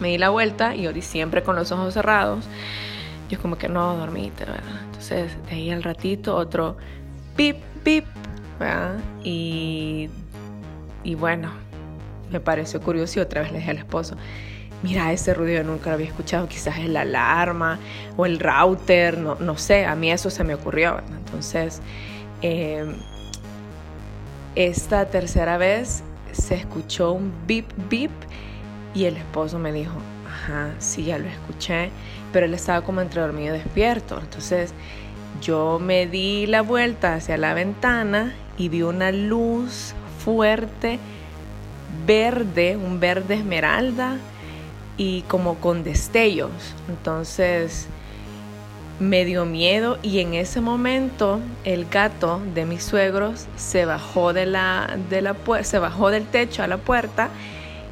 me 0.00 0.08
di 0.08 0.18
la 0.18 0.30
vuelta 0.30 0.74
y 0.74 0.86
orí 0.86 1.02
siempre 1.02 1.42
con 1.42 1.56
los 1.56 1.72
ojos 1.72 1.94
cerrados. 1.94 2.44
Yo 3.30 3.40
como 3.40 3.56
que 3.56 3.68
no, 3.68 3.96
dormite, 3.96 4.44
¿verdad? 4.44 4.82
Entonces, 4.84 5.32
de 5.48 5.54
ahí 5.54 5.70
al 5.70 5.82
ratito, 5.82 6.36
otro 6.36 6.76
pip, 7.36 7.56
pip, 7.82 8.04
Y, 9.24 10.08
y 11.02 11.14
bueno, 11.14 11.50
me 12.30 12.40
pareció 12.40 12.80
curioso 12.80 13.18
y 13.18 13.22
otra 13.22 13.42
vez 13.42 13.52
le 13.52 13.58
dije 13.58 13.70
al 13.70 13.78
esposo, 13.78 14.16
mira, 14.82 15.12
ese 15.12 15.34
ruido 15.34 15.62
nunca 15.64 15.90
lo 15.90 15.94
había 15.94 16.08
escuchado, 16.08 16.48
quizás 16.48 16.78
es 16.78 16.88
la 16.88 17.02
alarma 17.02 17.78
o 18.16 18.26
el 18.26 18.38
router, 18.38 19.18
no, 19.18 19.36
no 19.36 19.56
sé, 19.56 19.84
a 19.84 19.94
mí 19.94 20.10
eso 20.10 20.30
se 20.30 20.44
me 20.44 20.54
ocurrió. 20.54 21.00
Entonces, 21.16 21.80
eh, 22.42 22.84
esta 24.54 25.06
tercera 25.06 25.56
vez 25.56 26.02
se 26.32 26.54
escuchó 26.54 27.12
un 27.12 27.32
bip 27.46 27.70
bip 27.88 28.10
y 28.94 29.04
el 29.04 29.16
esposo 29.16 29.58
me 29.58 29.72
dijo, 29.72 29.94
ajá, 30.26 30.70
sí, 30.78 31.04
ya 31.04 31.18
lo 31.18 31.28
escuché, 31.28 31.90
pero 32.32 32.46
él 32.46 32.54
estaba 32.54 32.82
como 32.82 33.00
entre 33.00 33.20
dormido 33.20 33.54
y 33.54 33.58
despierto. 33.58 34.18
Entonces 34.20 34.74
yo 35.42 35.78
me 35.80 36.06
di 36.06 36.46
la 36.46 36.62
vuelta 36.62 37.14
hacia 37.14 37.36
la 37.36 37.52
ventana 37.52 38.32
y 38.56 38.68
vi 38.68 38.82
una 38.82 39.10
luz 39.10 39.92
fuerte, 40.24 40.98
verde, 42.06 42.76
un 42.76 43.00
verde 43.00 43.34
esmeralda 43.34 44.16
y 44.96 45.22
como 45.22 45.56
con 45.56 45.82
destellos. 45.82 46.50
Entonces 46.88 47.88
me 49.00 49.24
dio 49.24 49.44
miedo 49.44 49.98
y 50.02 50.20
en 50.20 50.34
ese 50.34 50.60
momento 50.60 51.40
el 51.64 51.86
gato 51.86 52.40
de 52.54 52.64
mis 52.64 52.84
suegros 52.84 53.46
se 53.56 53.84
bajó 53.84 54.32
de 54.32 54.46
la, 54.46 54.96
de 55.10 55.22
la 55.22 55.34
se 55.62 55.78
bajó 55.80 56.10
del 56.10 56.24
techo 56.24 56.62
a 56.62 56.68
la 56.68 56.76
puerta 56.76 57.30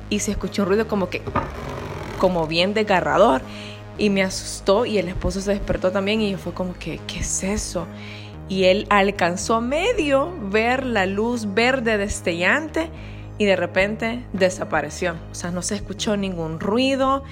y 0.08 0.20
se 0.20 0.30
escuchó 0.30 0.62
un 0.62 0.68
ruido 0.68 0.86
como 0.86 1.10
que 1.10 1.22
como 2.18 2.46
bien 2.46 2.74
desgarrador 2.74 3.42
y 4.00 4.10
me 4.10 4.22
asustó 4.22 4.86
y 4.86 4.98
el 4.98 5.08
esposo 5.08 5.40
se 5.40 5.52
despertó 5.52 5.92
también 5.92 6.20
y 6.22 6.34
fue 6.34 6.54
como 6.54 6.74
que 6.74 6.98
¿qué 7.06 7.20
es 7.20 7.44
eso? 7.44 7.86
Y 8.48 8.64
él 8.64 8.86
alcanzó 8.90 9.60
medio 9.60 10.34
ver 10.50 10.84
la 10.84 11.06
luz 11.06 11.54
verde 11.54 11.98
destellante 11.98 12.88
y 13.38 13.44
de 13.44 13.54
repente 13.54 14.24
desapareció. 14.32 15.14
O 15.30 15.34
sea, 15.34 15.50
no 15.52 15.62
se 15.62 15.76
escuchó 15.76 16.16
ningún 16.16 16.58
ruido 16.58 17.22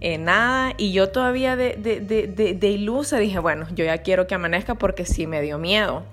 eh, 0.00 0.16
nada. 0.18 0.72
Y 0.78 0.92
yo 0.92 1.10
todavía 1.10 1.56
de, 1.56 1.76
de, 1.76 2.68
ilusa 2.68 3.18
dije, 3.18 3.38
bueno, 3.38 3.66
yo 3.74 3.84
ya 3.84 3.98
quiero 3.98 4.26
que 4.26 4.34
amanezca 4.34 4.76
porque 4.76 5.04
sí 5.04 5.26
me 5.26 5.42
dio 5.42 5.58
miedo. 5.58 6.04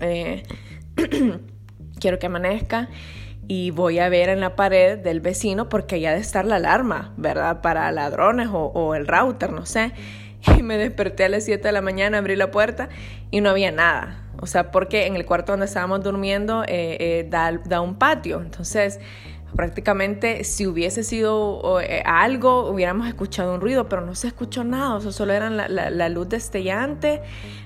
Eh, 0.00 0.44
quiero 2.00 2.18
que 2.18 2.26
amanezca 2.26 2.88
y 3.48 3.70
voy 3.70 3.98
a 3.98 4.08
ver 4.08 4.28
en 4.28 4.40
la 4.40 4.56
pared 4.56 4.98
del 4.98 5.20
vecino 5.20 5.68
porque 5.68 6.00
ya 6.00 6.12
de 6.12 6.20
estar 6.20 6.44
la 6.44 6.56
alarma, 6.56 7.12
¿verdad? 7.16 7.60
Para 7.60 7.90
ladrones 7.92 8.48
o, 8.52 8.94
el 8.94 9.06
router, 9.06 9.52
no 9.52 9.66
sé. 9.66 9.92
Y 10.58 10.62
me 10.64 10.76
desperté 10.76 11.26
a 11.26 11.28
las 11.28 11.44
7 11.44 11.68
de 11.68 11.70
la 11.70 11.82
mañana, 11.82 12.18
abrí 12.18 12.34
la 12.34 12.50
puerta 12.50 12.88
y 13.30 13.40
no 13.40 13.50
había 13.50 13.70
nada. 13.70 14.24
O 14.40 14.46
sea, 14.46 14.72
porque 14.72 15.06
en 15.06 15.14
el 15.14 15.24
cuarto 15.24 15.52
donde 15.52 15.66
estábamos 15.66 16.02
durmiendo 16.02 16.64
eh, 16.66 17.28
da, 17.30 17.52
da 17.64 17.80
un 17.80 17.94
patio. 17.94 18.40
Entonces 18.40 18.98
Prácticamente 19.54 20.44
si 20.44 20.66
hubiese 20.66 21.04
sido 21.04 21.80
eh, 21.80 22.02
algo, 22.06 22.70
hubiéramos 22.70 23.06
escuchado 23.06 23.54
un 23.54 23.60
ruido, 23.60 23.86
pero 23.86 24.00
no 24.00 24.14
se 24.14 24.28
escuchó 24.28 24.64
nada, 24.64 25.00
solo 25.12 25.32
era 25.34 25.50
la, 25.50 26.08
luz 26.08 26.30
destellante, 26.30 27.20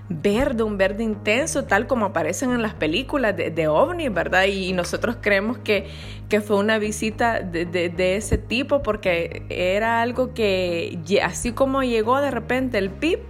verde, 0.09 0.65
un 0.65 0.79
verde 0.79 1.05
intenso, 1.05 1.65
tal 1.65 1.87
como 1.87 2.07
aparecen 2.07 2.51
en 2.51 2.63
las 2.63 2.75
películas 2.75 3.37
de, 3.37 3.51
de 3.51 3.69
ovni, 3.69 4.09
¿verdad? 4.09 4.47
Y 4.47 4.73
nosotros 4.73 5.19
creemos 5.21 5.59
que, 5.59 5.87
que 6.29 6.41
fue 6.41 6.57
una 6.57 6.79
visita 6.79 7.41
de, 7.41 7.65
de, 7.67 8.17
ese 8.17 8.37
tipo 8.37 8.83
porque 8.83 9.47
era 9.49 10.03
algo 10.03 10.35
que 10.35 10.99
así 11.23 11.53
como 11.53 11.85
llegó 11.85 12.21
de 12.21 12.33
repente 12.33 12.79
el 12.79 12.91
pip, 12.91 13.21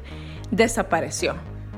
desapareció. 0.50 1.34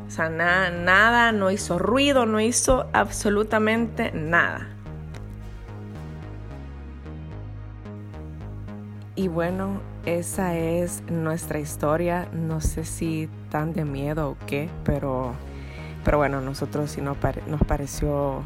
O 0.07 0.11
sea, 0.11 0.31
nada, 0.31 0.71
nada, 0.71 1.33
no 1.33 1.51
hizo 1.51 1.79
ruido, 1.79 2.25
no 2.25 2.41
hizo 2.41 2.87
absolutamente 2.93 4.11
nada. 4.13 4.78
Y 9.19 9.27
bueno, 9.27 9.81
esa 10.07 10.57
es 10.57 11.03
nuestra 11.11 11.59
historia. 11.59 12.29
No 12.33 12.61
sé 12.61 12.85
si 12.85 13.29
tan 13.51 13.73
de 13.73 13.85
miedo 13.85 14.31
o 14.31 14.37
qué, 14.47 14.71
pero, 14.85 15.33
pero 16.05 16.19
bueno, 16.19 16.41
nosotros 16.41 16.93
sí 16.93 17.01
nos, 17.01 17.17
pareció 17.67 18.45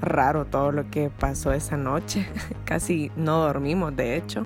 raro 0.00 0.44
todo 0.44 0.70
lo 0.70 0.88
que 0.88 1.10
pasó 1.10 1.52
esa 1.52 1.76
noche. 1.76 2.24
Casi 2.64 3.10
no 3.16 3.38
dormimos, 3.40 3.96
de 3.96 4.14
hecho. 4.14 4.44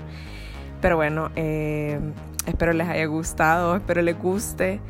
Pero 0.81 0.97
bueno, 0.97 1.31
eh, 1.37 2.01
espero 2.47 2.73
les 2.73 2.89
haya 2.89 3.05
gustado, 3.05 3.77
espero 3.77 4.01
les 4.01 4.19
guste. 4.19 4.81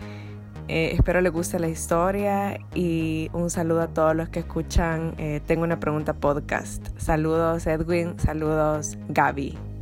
Eh, 0.68 0.92
espero 0.94 1.20
les 1.20 1.32
guste 1.32 1.58
la 1.58 1.68
historia 1.68 2.60
y 2.76 3.28
un 3.32 3.50
saludo 3.50 3.82
a 3.82 3.88
todos 3.88 4.14
los 4.14 4.28
que 4.28 4.38
escuchan. 4.38 5.14
Eh, 5.18 5.40
tengo 5.48 5.64
una 5.64 5.80
pregunta 5.80 6.12
podcast. 6.12 6.96
Saludos 6.96 7.66
Edwin, 7.66 8.16
saludos 8.20 8.96
Gaby. 9.08 9.75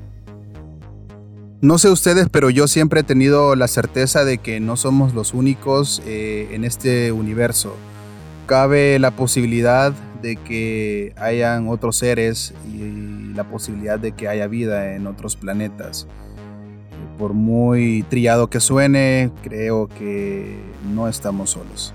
No 1.65 1.79
sé 1.79 1.89
ustedes, 1.89 2.29
pero 2.31 2.51
yo 2.51 2.69
siempre 2.69 3.01
he 3.01 3.05
tenido 3.05 3.57
la 3.57 3.69
certeza 3.69 4.23
de 4.23 4.37
que 4.37 4.61
no 4.61 4.77
somos 4.77 5.15
los 5.15 5.33
únicos 5.33 6.03
eh, 6.05 6.51
en 6.53 6.63
este 6.63 7.11
universo. 7.11 7.75
Cabe 8.45 8.99
la 8.99 9.13
posibilidad 9.13 9.95
de 10.21 10.37
que 10.37 11.15
hayan 11.17 11.69
otros 11.69 11.97
seres 11.97 12.53
y 12.71 13.33
la 13.33 13.45
posibilidad 13.45 13.99
de 13.99 14.13
que 14.13 14.29
haya 14.29 14.47
vida 14.47 14.95
en 14.95 15.07
otros 15.07 15.37
planetas. 15.37 16.07
Por 17.17 17.33
muy 17.33 18.05
trillado 18.11 18.51
que 18.51 18.61
suene, 18.61 19.31
creo 19.43 19.89
que 19.89 20.59
no 20.95 21.09
estamos 21.09 21.49
solos. 21.49 21.95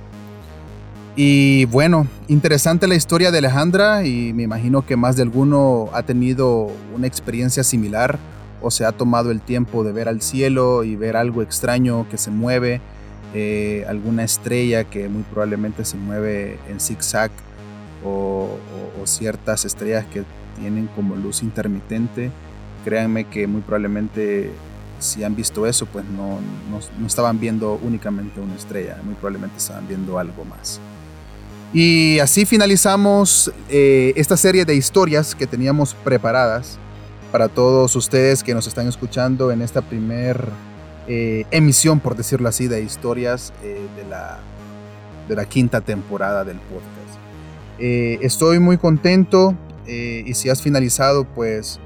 Y 1.15 1.65
bueno, 1.65 2.07
interesante 2.27 2.87
la 2.87 2.95
historia 2.95 3.29
de 3.29 3.37
Alejandra 3.37 4.03
y 4.03 4.33
me 4.33 4.41
imagino 4.41 4.83
que 4.83 4.95
más 4.95 5.15
de 5.15 5.21
alguno 5.21 5.91
ha 5.93 6.01
tenido 6.01 6.71
una 6.95 7.05
experiencia 7.05 7.63
similar 7.63 8.17
o 8.61 8.71
se 8.71 8.85
ha 8.85 8.91
tomado 8.91 9.31
el 9.31 9.41
tiempo 9.41 9.83
de 9.83 9.91
ver 9.91 10.07
al 10.07 10.21
cielo 10.21 10.83
y 10.83 10.95
ver 10.95 11.15
algo 11.15 11.41
extraño 11.41 12.07
que 12.09 12.17
se 12.17 12.31
mueve, 12.31 12.81
eh, 13.33 13.85
alguna 13.87 14.23
estrella 14.23 14.83
que 14.83 15.07
muy 15.07 15.23
probablemente 15.23 15.85
se 15.85 15.97
mueve 15.97 16.57
en 16.67 16.79
zigzag 16.79 17.31
o, 18.03 18.49
o, 19.01 19.05
ciertas 19.05 19.65
estrellas 19.65 20.05
que 20.11 20.23
tienen 20.59 20.87
como 20.95 21.15
luz 21.15 21.43
intermitente, 21.43 22.31
créanme 22.83 23.25
que 23.25 23.45
muy 23.45 23.61
probablemente 23.61 24.51
si 24.99 25.23
han 25.23 25.35
visto 25.35 25.65
eso, 25.65 25.85
pues 25.85 26.05
no, 26.05 26.39
no, 26.69 27.07
estaban 27.07 27.39
viendo 27.39 27.79
únicamente 27.81 28.39
una 28.39 28.55
estrella, 28.55 28.97
muy 29.03 29.15
probablemente 29.15 29.57
estaban 29.57 29.87
viendo 29.87 30.19
algo 30.19 30.45
más. 30.45 30.79
Y 31.73 32.19
así 32.19 32.45
finalizamos 32.45 33.51
eh, 33.69 34.13
esta 34.15 34.35
serie 34.35 34.65
de 34.65 34.75
historias 34.75 35.35
que 35.35 35.45
teníamos 35.45 35.93
preparadas 35.93 36.77
para 37.31 37.47
todos 37.47 37.95
ustedes 37.95 38.43
que 38.43 38.53
nos 38.53 38.67
están 38.67 38.87
escuchando 38.87 39.51
en 39.51 39.61
esta 39.61 39.81
primer 39.81 40.49
eh, 41.07 41.45
emisión, 41.51 41.99
por 41.99 42.15
decirlo 42.15 42.49
así, 42.49 42.67
de 42.67 42.81
historias 42.81 43.53
eh, 43.63 43.79
de, 43.95 44.05
la, 44.09 44.39
de 45.27 45.35
la 45.35 45.45
quinta 45.45 45.81
temporada 45.81 46.43
del 46.43 46.57
podcast. 46.57 47.19
estoy 47.79 48.59
muy 48.59 48.77
contento 48.77 49.55
y 49.87 50.35
si 50.35 50.49
has 50.49 50.61
finalizado, 50.61 51.23
pues 51.23 51.79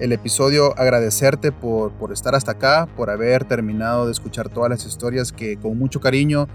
el 0.00 0.12
episodio, 0.12 0.76
agradecerte 0.78 1.52
por, 1.52 1.92
por 1.92 2.12
estar 2.12 2.34
hasta 2.34 2.52
acá, 2.52 2.88
por 2.96 3.10
haber 3.10 3.44
terminado 3.44 4.06
de 4.06 4.12
escuchar 4.12 4.48
todas 4.48 4.70
las 4.70 4.84
historias 4.84 5.32
que 5.32 5.56
con 5.56 5.78
mucho 5.78 6.00
cariño 6.00 6.48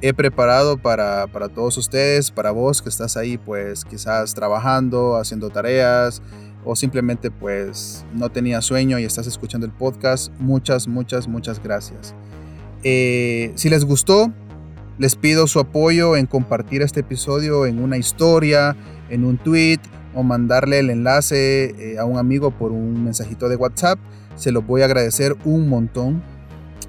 he 0.00 0.12
preparado 0.12 0.76
para, 0.76 1.26
para, 1.28 1.48
todos 1.48 1.76
ustedes, 1.76 2.30
para 2.30 2.50
vos 2.50 2.82
que 2.82 2.88
estás 2.88 3.16
ahí 3.16 3.38
pues 3.38 3.84
quizás 3.84 4.34
trabajando, 4.34 5.16
haciendo 5.16 5.50
tareas 5.50 6.22
o 6.64 6.76
simplemente 6.76 7.30
pues 7.30 8.04
no 8.14 8.30
tenías 8.30 8.64
sueño 8.64 8.98
y 8.98 9.04
estás 9.04 9.26
escuchando 9.26 9.66
el 9.66 9.72
podcast. 9.72 10.32
Muchas, 10.38 10.88
muchas, 10.88 11.28
muchas 11.28 11.62
gracias. 11.62 12.14
Eh, 12.82 13.52
si 13.54 13.70
les 13.70 13.84
gustó, 13.84 14.32
les 14.98 15.16
pido 15.16 15.46
su 15.46 15.58
apoyo 15.60 16.16
en 16.16 16.26
compartir 16.26 16.82
este 16.82 17.00
episodio 17.00 17.66
en 17.66 17.80
una 17.80 17.96
historia, 17.96 18.76
en 19.10 19.24
un 19.24 19.38
tweet, 19.38 19.80
o 20.14 20.22
mandarle 20.22 20.78
el 20.78 20.90
enlace 20.90 21.92
eh, 21.92 21.98
a 21.98 22.04
un 22.04 22.18
amigo 22.18 22.52
por 22.52 22.72
un 22.72 23.04
mensajito 23.04 23.48
de 23.48 23.56
WhatsApp. 23.56 23.98
Se 24.36 24.52
los 24.52 24.66
voy 24.66 24.82
a 24.82 24.84
agradecer 24.86 25.36
un 25.44 25.68
montón. 25.68 26.22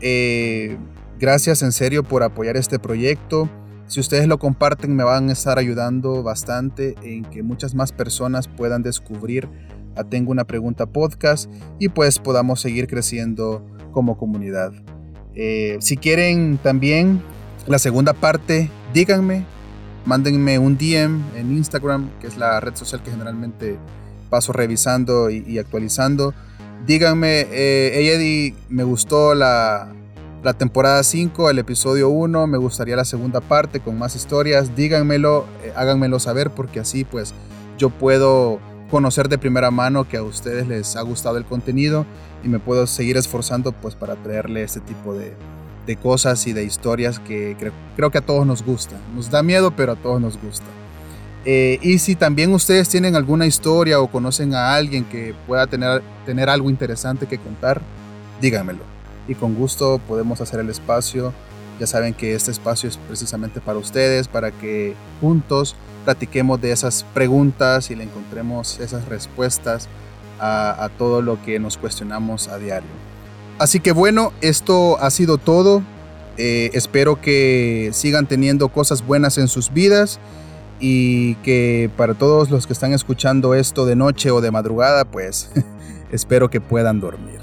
Eh, 0.01 0.77
gracias 1.19 1.63
en 1.63 1.71
serio 1.71 2.03
por 2.03 2.23
apoyar 2.23 2.57
este 2.57 2.79
proyecto. 2.79 3.49
Si 3.87 3.99
ustedes 3.99 4.27
lo 4.27 4.39
comparten 4.39 4.95
me 4.95 5.03
van 5.03 5.29
a 5.29 5.33
estar 5.33 5.59
ayudando 5.59 6.23
bastante 6.23 6.95
en 7.03 7.23
que 7.23 7.43
muchas 7.43 7.75
más 7.75 7.91
personas 7.91 8.47
puedan 8.47 8.81
descubrir 8.81 9.47
a 9.95 10.03
Tengo 10.03 10.31
una 10.31 10.43
pregunta 10.43 10.87
podcast 10.87 11.49
y 11.79 11.89
pues 11.89 12.19
podamos 12.19 12.59
seguir 12.59 12.87
creciendo 12.87 13.65
como 13.91 14.17
comunidad. 14.17 14.73
Eh, 15.35 15.77
si 15.79 15.95
quieren 15.97 16.57
también 16.57 17.21
la 17.67 17.79
segunda 17.79 18.13
parte, 18.13 18.69
díganme, 18.93 19.45
mándenme 20.05 20.59
un 20.59 20.77
DM 20.77 21.21
en 21.37 21.51
Instagram, 21.55 22.09
que 22.19 22.27
es 22.27 22.37
la 22.37 22.59
red 22.59 22.75
social 22.75 23.01
que 23.03 23.11
generalmente 23.11 23.77
paso 24.29 24.51
revisando 24.51 25.29
y, 25.29 25.57
actualizando. 25.59 26.33
Díganme, 26.85 27.47
eh, 27.51 28.13
Eddie, 28.13 28.53
me 28.69 28.83
gustó 28.83 29.33
la, 29.33 29.93
la 30.45 30.53
temporada 30.53 31.01
5, 31.01 31.49
el 31.49 31.57
episodio 31.57 32.09
1, 32.09 32.45
me 32.45 32.59
gustaría 32.59 32.95
la 32.95 33.03
segunda 33.03 33.41
parte 33.41 33.79
con 33.79 33.97
más 33.97 34.15
historias. 34.15 34.75
Díganmelo, 34.75 35.47
eh, 35.63 35.73
háganmelo 35.75 36.19
saber 36.19 36.51
porque 36.51 36.79
así 36.79 37.03
pues 37.03 37.33
yo 37.79 37.89
puedo 37.89 38.59
conocer 38.91 39.27
de 39.27 39.39
primera 39.39 39.71
mano 39.71 40.07
que 40.07 40.17
a 40.17 40.21
ustedes 40.21 40.67
les 40.67 40.95
ha 40.97 41.01
gustado 41.01 41.37
el 41.37 41.45
contenido 41.45 42.05
y 42.43 42.47
me 42.47 42.59
puedo 42.59 42.85
seguir 42.85 43.17
esforzando 43.17 43.71
pues 43.71 43.95
para 43.95 44.17
traerle 44.17 44.61
este 44.61 44.81
tipo 44.81 45.15
de, 45.15 45.33
de 45.87 45.95
cosas 45.95 46.45
y 46.45 46.53
de 46.53 46.63
historias 46.63 47.17
que 47.17 47.57
creo, 47.95 48.11
que 48.11 48.19
a 48.19 48.21
todos 48.21 48.45
nos 48.45 48.61
gusta. 48.63 48.95
Nos 49.15 49.31
da 49.31 49.41
miedo, 49.41 49.75
pero 49.75 49.93
a 49.93 49.95
todos 49.95 50.21
nos 50.21 50.39
gusta. 50.39 50.67
Eh, 51.43 51.79
y 51.81 51.97
si 51.97 52.13
también 52.13 52.53
ustedes 52.53 52.87
tienen 52.87 53.15
alguna 53.15 53.47
historia 53.47 53.99
o 53.99 54.11
conocen 54.11 54.53
a 54.53 54.75
alguien 54.75 55.05
que 55.05 55.33
pueda 55.47 55.65
tener, 55.65 56.03
tener 56.23 56.51
algo 56.51 56.69
interesante 56.69 57.25
que 57.25 57.39
contar, 57.39 57.81
díganmelo. 58.39 58.94
Y 59.27 59.35
con 59.35 59.55
gusto 59.55 59.99
podemos 60.07 60.41
hacer 60.41 60.59
el 60.59 60.69
espacio. 60.69 61.33
Ya 61.79 61.87
saben 61.87 62.13
que 62.13 62.35
este 62.35 62.51
espacio 62.51 62.87
es 62.87 62.97
precisamente 62.97 63.59
para 63.59 63.79
ustedes, 63.79 64.27
para 64.27 64.51
que 64.51 64.95
juntos 65.19 65.75
platiquemos 66.05 66.61
de 66.61 66.71
esas 66.71 67.03
preguntas 67.13 67.91
y 67.91 67.95
le 67.95 68.03
encontremos 68.03 68.79
esas 68.79 69.05
respuestas 69.09 69.89
a 70.39 70.89
todo 70.97 71.21
lo 71.21 71.41
que 71.43 71.59
nos 71.59 71.77
cuestionamos 71.77 72.49
a 72.49 72.57
diario. 72.57 72.89
Así 73.57 73.79
que 73.79 73.93
bueno, 73.93 74.33
esto 74.41 74.99
ha 74.99 75.09
sido 75.09 75.37
todo. 75.37 75.81
Eh, 76.37 76.71
espero 76.73 77.21
que 77.21 77.91
sigan 77.93 78.27
teniendo 78.27 78.67
cosas 78.67 79.05
buenas 79.05 79.37
en 79.37 79.47
sus 79.47 79.71
vidas 79.71 80.19
y 80.81 81.35
que 81.35 81.89
para 81.95 82.13
todos 82.13 82.49
los 82.49 82.67
que 82.67 82.73
están 82.73 82.91
escuchando 82.91 83.55
esto 83.55 83.85
de 83.85 83.95
noche 83.95 84.31
o 84.31 84.41
de 84.41 84.51
madrugada, 84.51 85.05
pues 85.05 85.49
espero 86.11 86.49
que 86.49 86.59
puedan 86.59 86.99
dormir. 86.99 87.39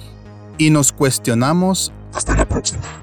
Y 0.59 0.70
nos 0.70 0.92
cuestionamos. 0.92 1.92
Hasta 2.12 2.36
la 2.36 2.46
próxima. 2.46 3.01